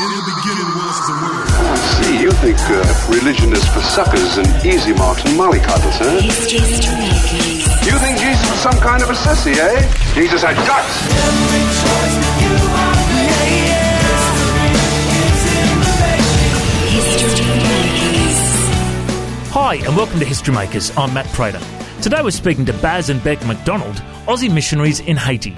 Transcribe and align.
In 0.00 0.04
the 0.10 0.22
beginning 0.22 0.70
was 0.78 1.06
the 1.08 1.12
word. 1.26 1.48
I 1.50 1.76
see. 1.98 2.22
You 2.22 2.30
think 2.30 2.56
uh, 2.70 2.86
religion 3.10 3.52
is 3.52 3.66
for 3.66 3.80
suckers 3.80 4.38
and 4.38 4.46
easy 4.64 4.92
marks 4.92 5.24
and 5.24 5.34
mollycoddles, 5.34 5.98
huh? 5.98 6.22
You 6.22 7.98
think 7.98 8.16
Jesus 8.16 8.48
was 8.48 8.60
some 8.60 8.78
kind 8.78 9.02
of 9.02 9.10
a 9.10 9.14
sissy, 9.14 9.56
eh? 9.56 10.14
Jesus 10.14 10.44
had 10.44 10.54
guts. 10.54 10.86
Hi, 19.50 19.74
and 19.84 19.96
welcome 19.96 20.20
to 20.20 20.24
History 20.24 20.54
Makers. 20.54 20.96
I'm 20.96 21.12
Matt 21.12 21.26
Prater. 21.32 21.60
Today 22.02 22.22
we're 22.22 22.30
speaking 22.30 22.64
to 22.66 22.72
Baz 22.74 23.10
and 23.10 23.20
Beck 23.24 23.44
McDonald, 23.44 23.96
Aussie 24.28 24.54
missionaries 24.54 25.00
in 25.00 25.16
Haiti. 25.16 25.56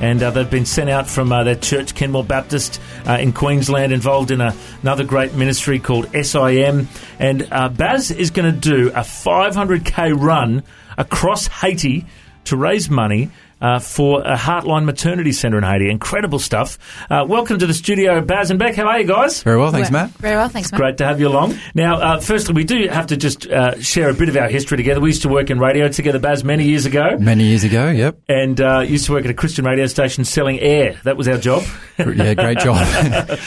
And 0.00 0.22
uh, 0.22 0.30
they've 0.30 0.50
been 0.50 0.66
sent 0.66 0.90
out 0.90 1.08
from 1.08 1.32
uh, 1.32 1.44
their 1.44 1.56
church, 1.56 1.94
Kenmore 1.94 2.24
Baptist, 2.24 2.80
uh, 3.06 3.18
in 3.20 3.32
Queensland, 3.32 3.92
involved 3.92 4.30
in 4.30 4.40
a, 4.40 4.54
another 4.82 5.04
great 5.04 5.34
ministry 5.34 5.78
called 5.78 6.10
SIM. 6.12 6.88
And 7.18 7.48
uh, 7.50 7.68
Baz 7.68 8.10
is 8.10 8.30
going 8.30 8.52
to 8.52 8.60
do 8.60 8.88
a 8.90 9.00
500k 9.00 10.18
run 10.18 10.62
across 10.98 11.46
Haiti 11.46 12.06
to 12.44 12.56
raise 12.56 12.88
money 12.88 13.30
uh, 13.60 13.78
for 13.78 14.22
a 14.22 14.36
Heartline 14.36 14.84
Maternity 14.84 15.32
Centre 15.32 15.58
in 15.58 15.64
Haiti. 15.64 15.90
Incredible 15.90 16.38
stuff. 16.38 16.78
Uh, 17.10 17.24
welcome 17.28 17.58
to 17.58 17.66
the 17.66 17.74
studio, 17.74 18.20
Baz 18.20 18.50
and 18.50 18.58
Beck. 18.58 18.74
How 18.74 18.86
are 18.86 19.00
you 19.00 19.06
guys? 19.06 19.42
Very 19.42 19.58
well, 19.58 19.70
thanks, 19.72 19.90
Matt. 19.90 20.10
Very 20.12 20.36
well, 20.36 20.48
thanks, 20.48 20.70
Matt. 20.70 20.80
Great 20.80 20.98
to 20.98 21.06
have 21.06 21.20
you 21.20 21.28
along. 21.28 21.58
Now, 21.74 21.96
uh, 22.00 22.20
firstly, 22.20 22.54
we 22.54 22.64
do 22.64 22.88
have 22.88 23.06
to 23.08 23.16
just 23.16 23.46
uh, 23.46 23.80
share 23.80 24.10
a 24.10 24.14
bit 24.14 24.28
of 24.28 24.36
our 24.36 24.48
history 24.48 24.76
together. 24.76 25.00
We 25.00 25.08
used 25.10 25.22
to 25.22 25.28
work 25.28 25.50
in 25.50 25.58
radio 25.58 25.88
together, 25.88 26.18
Baz, 26.18 26.44
many 26.44 26.64
years 26.64 26.86
ago, 26.86 27.16
Many 27.18 27.44
years 27.44 27.64
ago, 27.64 27.88
yep. 27.90 28.18
and 28.28 28.60
uh, 28.60 28.80
used 28.80 29.06
to 29.06 29.12
work 29.12 29.24
at 29.24 29.30
a 29.30 29.34
Christian 29.34 29.64
radio 29.64 29.86
station 29.86 30.24
selling 30.24 30.60
air. 30.60 30.98
That 31.04 31.16
was 31.16 31.28
our 31.28 31.38
job. 31.38 31.64
Yeah, 31.98 32.34
great 32.34 32.58
job. 32.58 32.76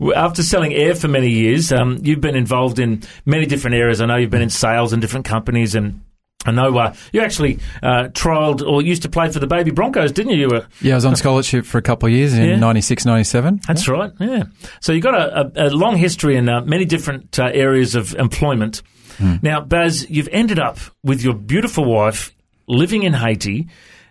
After 0.16 0.42
selling 0.44 0.72
air 0.72 0.94
for 0.94 1.08
many 1.08 1.28
years, 1.28 1.72
um, 1.72 1.98
you've 2.02 2.20
been 2.20 2.36
involved 2.36 2.78
in 2.78 3.02
many 3.24 3.46
different 3.46 3.74
areas. 3.76 4.00
I 4.00 4.06
know 4.06 4.14
you've 4.16 4.30
been 4.30 4.42
in 4.42 4.50
sales 4.50 4.92
in 4.92 5.00
different 5.00 5.26
companies 5.26 5.74
and. 5.74 6.02
I 6.46 6.50
know 6.52 6.76
uh, 6.78 6.94
you 7.12 7.20
actually 7.20 7.58
uh, 7.82 8.08
trialled 8.12 8.66
or 8.66 8.82
used 8.82 9.02
to 9.02 9.08
play 9.08 9.30
for 9.30 9.38
the 9.38 9.46
Baby 9.46 9.70
Broncos, 9.72 10.12
didn't 10.12 10.32
you? 10.32 10.38
You 10.38 10.48
were 10.48 10.66
yeah, 10.80 10.92
I 10.92 10.96
was 10.96 11.04
on 11.04 11.16
scholarship 11.16 11.64
for 11.64 11.78
a 11.78 11.82
couple 11.82 12.06
of 12.06 12.12
years 12.12 12.34
in 12.34 12.44
Yeah. 12.48 12.56
96, 12.56 13.04
97. 13.04 13.60
That's 13.66 13.88
right. 13.88 14.12
Yeah. 14.20 14.44
So 14.80 14.92
you've 14.92 15.02
got 15.02 15.14
a, 15.14 15.52
a, 15.64 15.68
a 15.68 15.70
long 15.70 15.96
history 15.96 16.36
in 16.36 16.48
uh, 16.48 16.60
many 16.62 16.84
different 16.84 17.38
uh, 17.38 17.50
areas 17.52 17.94
of 17.94 18.14
employment. 18.14 18.82
Now, 19.40 19.60
Baz, 19.62 20.08
you've 20.10 20.28
ended 20.30 20.58
up 20.58 20.78
with 21.02 21.22
your 21.24 21.32
beautiful 21.32 21.86
wife 21.86 22.34
living 22.68 23.02
in 23.02 23.14
Haiti, 23.14 23.66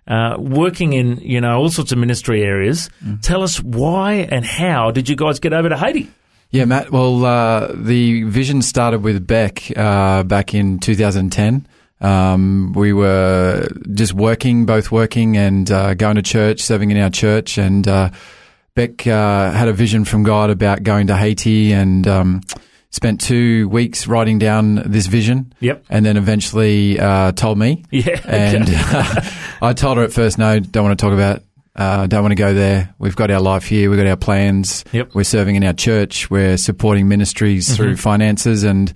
uh, 0.08 0.36
working 0.39 0.94
in 0.94 1.17
you 1.17 1.39
know 1.41 1.58
all 1.59 1.69
sorts 1.69 1.91
of 1.91 2.00
ministry 2.00 2.41
areas. 2.44 2.89
Tell 3.22 3.44
us 3.44 3.61
why 3.61 4.13
and 4.31 4.44
how 4.44 4.89
did 4.89 5.08
you 5.08 5.16
guys 5.16 5.39
get 5.39 5.53
over 5.53 5.69
to 5.69 5.78
Haiti? 5.78 6.09
Yeah, 6.50 6.66
Matt. 6.66 6.91
Well, 6.91 7.23
uh, 7.25 7.72
the 7.75 8.23
vision 8.23 8.61
started 8.63 9.03
with 9.03 9.28
Beck 9.28 9.72
uh, 9.78 10.23
back 10.23 10.53
in 10.56 10.80
2010. 10.80 11.67
Um, 12.01 12.73
we 12.73 12.93
were 12.93 13.67
just 13.93 14.13
working, 14.13 14.65
both 14.65 14.91
working 14.91 15.38
and 15.38 15.69
uh, 15.71 15.93
going 15.93 16.15
to 16.15 16.21
church, 16.21 16.61
serving 16.61 16.91
in 16.91 16.97
our 16.97 17.09
church. 17.09 17.57
And 17.57 17.88
uh, 17.88 18.11
Beck 18.75 19.07
uh, 19.07 19.51
had 19.51 19.67
a 19.67 19.73
vision 19.73 20.05
from 20.05 20.23
God 20.23 20.49
about 20.49 20.83
going 20.83 21.07
to 21.07 21.16
Haiti 21.16 21.71
and 21.71 22.07
um, 22.07 22.41
spent 22.91 23.21
two 23.21 23.69
weeks 23.69 24.07
writing 24.07 24.39
down 24.39 24.75
this 24.85 25.07
vision. 25.07 25.53
Yep. 25.59 25.85
And 25.89 26.05
then 26.05 26.17
eventually 26.17 26.99
uh, 26.99 27.31
told 27.31 27.57
me. 27.57 27.83
Yeah. 27.91 28.19
And 28.25 28.66
uh, 28.69 29.21
I 29.61 29.73
told 29.73 29.97
her 29.97 30.03
at 30.03 30.11
first, 30.11 30.38
no, 30.38 30.59
don't 30.59 30.83
want 30.83 30.99
to 30.99 31.05
talk 31.05 31.13
about. 31.13 31.43
Uh, 31.75 32.07
don't 32.07 32.21
want 32.21 32.31
to 32.31 32.35
go 32.35 32.53
there. 32.53 32.93
We've 32.99 33.16
got 33.16 33.31
our 33.31 33.41
life 33.41 33.66
here. 33.66 33.89
We've 33.89 33.99
got 33.99 34.07
our 34.07 34.16
plans. 34.16 34.85
Yep. 34.93 35.13
We're 35.13 35.23
serving 35.25 35.55
in 35.57 35.63
our 35.66 35.73
church. 35.73 36.29
We're 36.29 36.55
supporting 36.55 37.09
ministries 37.09 37.75
through 37.75 37.97
finances. 37.97 38.63
And 38.63 38.93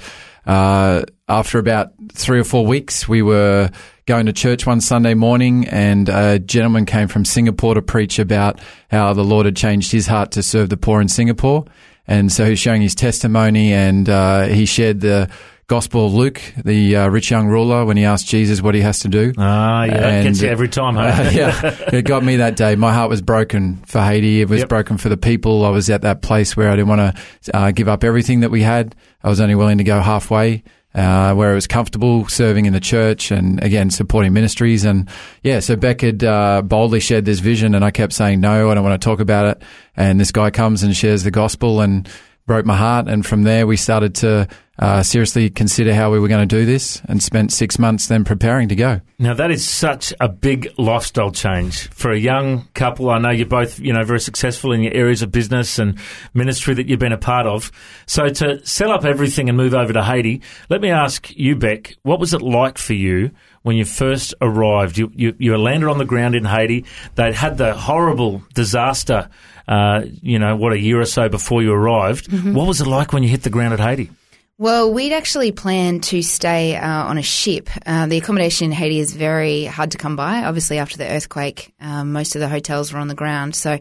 uh, 0.50 1.03
after 1.28 1.59
about 1.59 1.92
three 2.11 2.39
or 2.39 2.44
four 2.44 2.66
weeks, 2.66 3.08
we 3.08 3.22
were 3.22 3.69
going 4.08 4.25
to 4.25 4.33
church 4.33 4.65
one 4.65 4.82
Sunday 4.82 5.14
morning, 5.14 5.67
and 5.67 6.10
a 6.10 6.39
gentleman 6.39 6.87
came 6.87 7.08
from 7.08 7.23
Singapore 7.23 7.76
to 7.76 7.83
preach 7.83 8.17
about 8.17 8.59
how 8.89 9.14
the 9.14 9.23
Lord 9.23 9.45
had 9.45 9.55
changed 9.55 9.92
his 9.92 10.08
heart 10.08 10.32
to 10.32 10.42
serve 10.42 10.70
the 10.70 10.76
poor 10.76 11.02
in 11.02 11.08
Singapore. 11.08 11.65
And 12.08 12.32
so 12.32 12.45
he's 12.45 12.58
showing 12.58 12.82
his 12.82 12.95
testimony, 12.95 13.73
and 13.73 14.09
uh, 14.09 14.48
he 14.48 14.65
shared 14.65 15.02
the 15.02 15.30
Gospel 15.70 16.08
of 16.08 16.14
Luke, 16.16 16.42
the 16.66 16.96
uh, 16.96 17.08
rich 17.10 17.30
young 17.30 17.48
ruler, 17.48 17.86
when 17.86 17.96
he 17.96 18.04
asked 18.04 18.28
Jesus 18.28 18.60
what 18.60 18.74
he 18.74 18.82
has 18.82 19.02
to 19.02 19.08
do. 19.08 19.32
Ah, 19.38 19.84
yeah, 19.84 19.94
And- 20.08 20.28
gets 20.28 20.42
you 20.42 20.50
every 20.50 20.68
time, 20.68 20.96
huh? 20.96 21.02
Uh, 21.04 21.30
yeah, 21.34 21.76
it 21.94 22.02
got 22.06 22.24
me 22.24 22.38
that 22.38 22.56
day. 22.56 22.76
My 22.76 22.92
heart 22.92 23.08
was 23.10 23.22
broken 23.22 23.78
for 23.86 24.02
Haiti. 24.02 24.42
It 24.42 24.50
was 24.50 24.62
Yep. 24.62 24.70
broken 24.70 24.98
for 24.98 25.10
the 25.10 25.16
people. 25.18 25.64
I 25.64 25.70
was 25.70 25.88
at 25.92 26.02
that 26.02 26.24
place 26.24 26.58
where 26.58 26.70
I 26.72 26.76
didn't 26.76 26.88
want 26.88 27.16
to 27.46 27.56
uh, 27.56 27.70
give 27.72 27.88
up 27.88 28.04
everything 28.04 28.40
that 28.40 28.50
we 28.50 28.64
had. 28.64 28.96
I 29.24 29.30
was 29.30 29.40
only 29.40 29.54
willing 29.54 29.78
to 29.78 29.84
go 29.84 30.02
halfway. 30.02 30.64
Uh, 30.96 31.36
where 31.36 31.52
it 31.52 31.56
was 31.56 31.68
comfortable 31.68 32.28
serving 32.28 32.66
in 32.66 32.74
the 32.74 32.80
church 32.80 33.30
and 33.30 33.64
again 33.64 33.92
supporting 33.92 34.34
ministries 34.34 34.86
and 34.86 35.08
yeah 35.44 35.60
so 35.60 35.76
Beck 35.76 36.02
had 36.02 36.24
uh, 36.24 36.64
boldly 36.64 37.00
shared 37.00 37.26
this 37.26 37.38
vision 37.42 37.76
and 37.76 37.86
I 37.86 37.92
kept 37.92 38.12
saying 38.12 38.42
no 38.42 38.72
I 38.72 38.74
don't 38.74 38.84
want 38.84 39.00
to 39.00 39.06
talk 39.06 39.20
about 39.20 39.46
it 39.46 39.62
and 39.96 40.20
this 40.20 40.32
guy 40.32 40.50
comes 40.50 40.82
and 40.82 40.98
shares 40.98 41.22
the 41.22 41.30
gospel 41.30 41.80
and 41.82 42.10
broke 42.48 42.66
my 42.66 42.76
heart 42.76 43.08
and 43.08 43.24
from 43.24 43.44
there 43.44 43.68
we 43.68 43.78
started 43.78 44.16
to 44.16 44.48
uh, 44.80 45.04
seriously 45.04 45.50
consider 45.50 45.94
how 45.94 46.12
we 46.12 46.20
were 46.20 46.28
going 46.28 46.48
to 46.48 46.56
do 46.56 46.66
this 46.66 47.02
and 47.06 47.22
spent 47.22 47.52
six 47.52 47.78
months 47.78 48.08
then 48.08 48.23
preparing 48.23 48.70
to 48.70 48.76
go 48.76 49.02
Now 49.20 49.34
that 49.34 49.52
is 49.52 49.67
such 49.67 50.14
a 50.20 50.30
big 50.30 50.73
lifestyle 50.78 51.32
change 51.32 51.90
for 51.90 52.12
a 52.12 52.17
young 52.17 52.67
couple. 52.73 53.10
I 53.10 53.20
know 53.20 53.32
you're 53.32 53.45
both, 53.45 53.80
you 53.80 53.94
know, 53.94 54.04
very 54.04 54.20
successful 54.20 54.72
in 54.72 54.82
your 54.82 54.94
areas 54.94 55.22
of 55.22 55.32
business 55.32 55.80
and 55.80 56.00
ministry 56.34 56.73
that 56.76 56.88
you've 56.88 57.00
been 57.00 57.12
a 57.12 57.18
part 57.18 57.45
of. 57.45 57.72
So 58.06 58.30
to 58.30 58.66
sell 58.66 58.92
up 58.92 59.06
everything 59.06 59.50
and 59.50 59.58
move 59.58 59.73
over 59.73 59.92
to 59.94 60.04
Haiti, 60.04 60.42
let 60.70 60.82
me 60.82 60.89
ask 60.89 61.36
you, 61.36 61.56
Beck, 61.56 61.98
what 62.04 62.20
was 62.20 62.34
it 62.34 62.42
like 62.42 62.78
for 62.78 62.94
you 62.94 63.32
when 63.64 63.76
you 63.76 63.86
first 63.86 64.34
arrived? 64.42 64.98
You 64.98 65.12
you, 65.14 65.36
you 65.38 65.58
landed 65.58 65.89
on 65.89 65.98
the 65.98 66.06
ground 66.06 66.36
in 66.36 66.45
Haiti. 66.45 66.86
They'd 67.16 67.36
had 67.36 67.58
the 67.58 67.73
horrible 67.73 68.42
disaster, 68.54 69.30
uh, 69.68 70.04
you 70.22 70.39
know, 70.39 70.56
what 70.56 70.72
a 70.72 70.80
year 70.80 71.00
or 71.00 71.06
so 71.06 71.28
before 71.28 71.62
you 71.62 71.73
arrived. 71.73 72.32
What 72.32 72.68
was 72.68 72.80
it 72.80 72.88
like 72.88 73.12
when 73.12 73.23
you 73.23 73.30
hit 73.30 73.44
the 73.44 73.50
ground 73.50 73.73
at 73.73 73.80
Haiti? 73.80 74.10
Well, 74.59 74.92
we'd 74.92 75.14
actually 75.14 75.53
planned 75.53 76.03
to 76.03 76.21
stay 76.21 76.75
uh, 76.75 76.86
on 77.05 77.17
a 77.17 77.21
ship. 77.21 77.70
Uh, 77.86 78.08
the 78.08 78.17
accommodation 78.17 78.65
in 78.65 78.71
Haiti 78.73 78.99
is 78.99 79.14
very 79.14 79.64
hard 79.64 79.92
to 79.92 79.97
come 79.97 80.17
by. 80.17 80.43
Obviously, 80.43 80.80
after 80.80 80.97
the 80.97 81.08
earthquake, 81.08 81.73
um, 81.80 82.11
most 82.11 82.36
of 82.36 82.42
the 82.42 82.49
hotels 82.49 82.92
were 82.92 82.99
on 82.99 83.08
the 83.08 83.15
ground. 83.15 83.55
So 83.55 83.80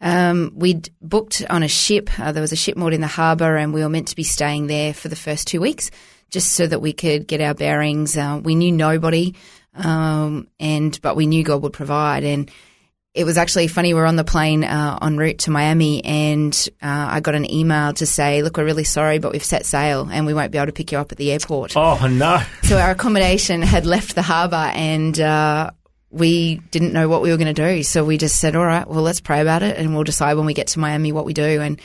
um, 0.00 0.52
we'd 0.54 0.88
booked 1.02 1.44
on 1.50 1.62
a 1.62 1.68
ship. 1.68 2.08
Uh, 2.18 2.32
there 2.32 2.40
was 2.40 2.52
a 2.52 2.56
ship 2.56 2.78
moored 2.78 2.94
in 2.94 3.02
the 3.02 3.06
harbour, 3.06 3.56
and 3.56 3.74
we 3.74 3.82
were 3.82 3.90
meant 3.90 4.08
to 4.08 4.16
be 4.16 4.22
staying 4.22 4.68
there 4.68 4.94
for 4.94 5.08
the 5.08 5.16
first 5.16 5.48
two 5.48 5.60
weeks, 5.60 5.90
just 6.30 6.54
so 6.54 6.66
that 6.66 6.80
we 6.80 6.94
could 6.94 7.26
get 7.26 7.42
our 7.42 7.52
bearings. 7.52 8.16
Uh, 8.16 8.40
we 8.42 8.54
knew 8.54 8.72
nobody, 8.72 9.34
um, 9.74 10.48
and 10.58 10.98
but 11.02 11.14
we 11.14 11.26
knew 11.26 11.44
God 11.44 11.60
would 11.60 11.74
provide. 11.74 12.24
And 12.24 12.50
it 13.16 13.24
was 13.24 13.38
actually 13.38 13.66
funny. 13.66 13.94
We 13.94 14.00
are 14.00 14.06
on 14.06 14.16
the 14.16 14.24
plane 14.24 14.62
uh, 14.62 14.98
en 15.00 15.16
route 15.16 15.38
to 15.40 15.50
Miami, 15.50 16.04
and 16.04 16.68
uh, 16.82 17.08
I 17.10 17.20
got 17.20 17.34
an 17.34 17.50
email 17.50 17.94
to 17.94 18.04
say, 18.04 18.42
"Look, 18.42 18.58
we're 18.58 18.66
really 18.66 18.84
sorry, 18.84 19.18
but 19.18 19.32
we've 19.32 19.42
set 19.42 19.64
sail, 19.64 20.06
and 20.12 20.26
we 20.26 20.34
won't 20.34 20.52
be 20.52 20.58
able 20.58 20.66
to 20.66 20.72
pick 20.72 20.92
you 20.92 20.98
up 20.98 21.12
at 21.12 21.18
the 21.18 21.32
airport." 21.32 21.76
Oh 21.76 22.06
no! 22.06 22.42
So 22.64 22.78
our 22.78 22.90
accommodation 22.90 23.62
had 23.62 23.86
left 23.86 24.14
the 24.14 24.22
harbour, 24.22 24.56
and 24.56 25.18
uh, 25.18 25.70
we 26.10 26.56
didn't 26.70 26.92
know 26.92 27.08
what 27.08 27.22
we 27.22 27.30
were 27.30 27.38
going 27.38 27.52
to 27.54 27.74
do. 27.74 27.82
So 27.82 28.04
we 28.04 28.18
just 28.18 28.38
said, 28.38 28.54
"All 28.54 28.66
right, 28.66 28.86
well, 28.86 29.02
let's 29.02 29.20
pray 29.20 29.40
about 29.40 29.62
it, 29.62 29.78
and 29.78 29.94
we'll 29.94 30.04
decide 30.04 30.34
when 30.34 30.46
we 30.46 30.54
get 30.54 30.68
to 30.68 30.78
Miami 30.78 31.10
what 31.10 31.24
we 31.24 31.32
do." 31.32 31.62
And 31.62 31.80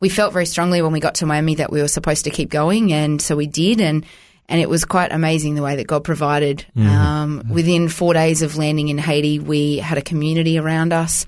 we 0.00 0.08
felt 0.08 0.32
very 0.32 0.46
strongly 0.46 0.82
when 0.82 0.90
we 0.90 0.98
got 0.98 1.14
to 1.16 1.26
Miami 1.26 1.54
that 1.56 1.70
we 1.70 1.80
were 1.80 1.88
supposed 1.88 2.24
to 2.24 2.30
keep 2.30 2.50
going, 2.50 2.92
and 2.92 3.22
so 3.22 3.36
we 3.36 3.46
did, 3.46 3.80
and. 3.80 4.04
And 4.48 4.60
it 4.60 4.68
was 4.68 4.84
quite 4.84 5.12
amazing 5.12 5.54
the 5.54 5.62
way 5.62 5.76
that 5.76 5.86
God 5.86 6.04
provided. 6.04 6.66
Um, 6.76 7.42
within 7.50 7.88
four 7.88 8.12
days 8.12 8.42
of 8.42 8.56
landing 8.58 8.88
in 8.88 8.98
Haiti, 8.98 9.38
we 9.38 9.78
had 9.78 9.98
a 9.98 10.02
community 10.02 10.58
around 10.58 10.92
us, 10.92 11.26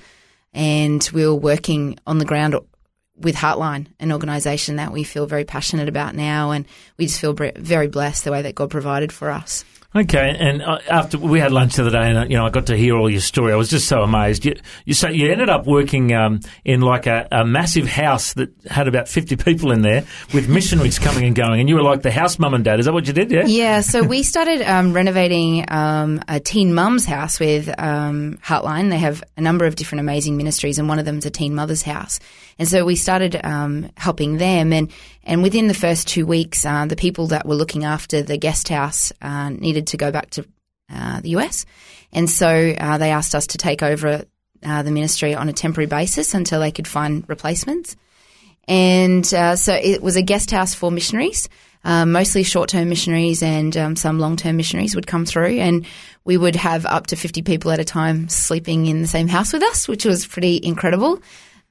and 0.52 1.08
we 1.12 1.26
were 1.26 1.34
working 1.34 1.98
on 2.06 2.18
the 2.18 2.24
ground 2.24 2.56
with 3.16 3.36
Heartline, 3.36 3.86
an 4.00 4.12
organisation 4.12 4.76
that 4.76 4.90
we 4.92 5.04
feel 5.04 5.26
very 5.26 5.44
passionate 5.44 5.88
about 5.88 6.14
now, 6.16 6.50
and 6.50 6.66
we 6.98 7.06
just 7.06 7.20
feel 7.20 7.32
very 7.32 7.86
blessed 7.86 8.24
the 8.24 8.32
way 8.32 8.42
that 8.42 8.56
God 8.56 8.70
provided 8.70 9.12
for 9.12 9.30
us. 9.30 9.64
Okay, 9.96 10.36
and 10.40 10.60
uh, 10.60 10.78
after 10.90 11.18
we 11.18 11.38
had 11.38 11.52
lunch 11.52 11.76
the 11.76 11.82
other 11.82 11.92
day, 11.92 12.08
and 12.08 12.18
uh, 12.18 12.24
you 12.24 12.36
know, 12.36 12.44
I 12.44 12.50
got 12.50 12.66
to 12.66 12.76
hear 12.76 12.96
all 12.96 13.08
your 13.08 13.20
story. 13.20 13.52
I 13.52 13.56
was 13.56 13.70
just 13.70 13.86
so 13.86 14.02
amazed. 14.02 14.44
You, 14.44 14.56
you 14.84 14.92
so 14.92 15.08
you 15.08 15.30
ended 15.30 15.48
up 15.48 15.66
working 15.66 16.12
um, 16.12 16.40
in 16.64 16.80
like 16.80 17.06
a, 17.06 17.28
a 17.30 17.44
massive 17.44 17.86
house 17.86 18.32
that 18.34 18.50
had 18.68 18.88
about 18.88 19.08
fifty 19.08 19.36
people 19.36 19.70
in 19.70 19.82
there, 19.82 20.04
with 20.32 20.48
missionaries 20.48 20.98
coming 20.98 21.24
and 21.26 21.36
going, 21.36 21.60
and 21.60 21.68
you 21.68 21.76
were 21.76 21.82
like 21.82 22.02
the 22.02 22.10
house 22.10 22.40
mum 22.40 22.54
and 22.54 22.64
dad. 22.64 22.80
Is 22.80 22.86
that 22.86 22.92
what 22.92 23.06
you 23.06 23.12
did? 23.12 23.30
Yeah. 23.30 23.44
Yeah, 23.46 23.80
so 23.82 24.02
we 24.02 24.24
started 24.24 24.62
um, 24.62 24.94
renovating 24.94 25.64
um, 25.70 26.20
a 26.26 26.40
teen 26.40 26.74
mum's 26.74 27.04
house 27.04 27.38
with 27.38 27.68
um, 27.78 28.38
Heartline. 28.42 28.90
They 28.90 28.98
have 28.98 29.22
a 29.36 29.40
number 29.40 29.64
of 29.64 29.76
different 29.76 30.00
amazing 30.00 30.36
ministries, 30.36 30.80
and 30.80 30.88
one 30.88 30.98
of 30.98 31.04
them 31.04 31.18
is 31.18 31.26
a 31.26 31.30
teen 31.30 31.54
mother's 31.54 31.82
house. 31.82 32.18
And 32.58 32.68
so 32.68 32.84
we 32.84 32.96
started 32.96 33.40
um, 33.44 33.90
helping 33.96 34.36
them, 34.36 34.72
and 34.72 34.90
and 35.24 35.42
within 35.42 35.68
the 35.68 35.74
first 35.74 36.08
two 36.08 36.26
weeks, 36.26 36.64
uh, 36.64 36.86
the 36.86 36.96
people 36.96 37.28
that 37.28 37.46
were 37.46 37.54
looking 37.54 37.84
after 37.84 38.22
the 38.22 38.36
guest 38.36 38.68
house 38.68 39.12
uh, 39.22 39.50
needed 39.50 39.88
to 39.88 39.96
go 39.96 40.10
back 40.10 40.30
to 40.30 40.46
uh, 40.92 41.20
the 41.20 41.30
US, 41.30 41.66
and 42.12 42.28
so 42.28 42.74
uh, 42.78 42.98
they 42.98 43.10
asked 43.10 43.34
us 43.34 43.48
to 43.48 43.58
take 43.58 43.82
over 43.82 44.24
uh, 44.64 44.82
the 44.82 44.90
ministry 44.90 45.34
on 45.34 45.48
a 45.48 45.52
temporary 45.52 45.86
basis 45.86 46.34
until 46.34 46.60
they 46.60 46.72
could 46.72 46.88
find 46.88 47.24
replacements. 47.28 47.96
And 48.66 49.32
uh, 49.34 49.56
so 49.56 49.74
it 49.74 50.02
was 50.02 50.16
a 50.16 50.22
guest 50.22 50.50
house 50.50 50.74
for 50.74 50.90
missionaries. 50.90 51.48
Um, 51.86 52.12
mostly 52.12 52.44
short-term 52.44 52.88
missionaries 52.88 53.42
and 53.42 53.76
um, 53.76 53.94
some 53.94 54.18
long-term 54.18 54.56
missionaries 54.56 54.94
would 54.94 55.06
come 55.06 55.26
through, 55.26 55.58
and 55.58 55.84
we 56.24 56.38
would 56.38 56.56
have 56.56 56.86
up 56.86 57.08
to 57.08 57.16
50 57.16 57.42
people 57.42 57.70
at 57.72 57.78
a 57.78 57.84
time 57.84 58.30
sleeping 58.30 58.86
in 58.86 59.02
the 59.02 59.06
same 59.06 59.28
house 59.28 59.52
with 59.52 59.62
us, 59.62 59.86
which 59.86 60.06
was 60.06 60.26
pretty 60.26 60.58
incredible. 60.62 61.20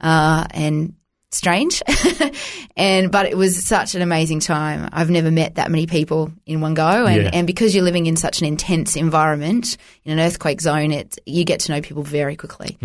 Uh, 0.01 0.45
and 0.51 0.93
strange. 1.31 1.81
and 2.77 3.11
but 3.11 3.25
it 3.25 3.35
was 3.35 3.65
such 3.65 3.95
an 3.95 4.01
amazing 4.03 4.39
time. 4.39 4.87
I've 4.93 5.09
never 5.09 5.31
met 5.31 5.55
that 5.55 5.71
many 5.71 5.87
people 5.87 6.31
in 6.45 6.61
one 6.61 6.73
go, 6.75 7.05
and, 7.07 7.23
Yeah. 7.23 7.29
and 7.33 7.47
because 7.47 7.73
you're 7.73 7.83
living 7.83 8.05
in 8.05 8.15
such 8.15 8.39
an 8.41 8.45
intense 8.47 8.95
environment 8.95 9.77
in 10.05 10.11
an 10.13 10.19
earthquake 10.19 10.61
zone, 10.61 10.91
it 10.91 11.17
you 11.25 11.43
get 11.43 11.61
to 11.61 11.71
know 11.71 11.81
people 11.81 12.03
very 12.03 12.35
quickly. 12.35 12.77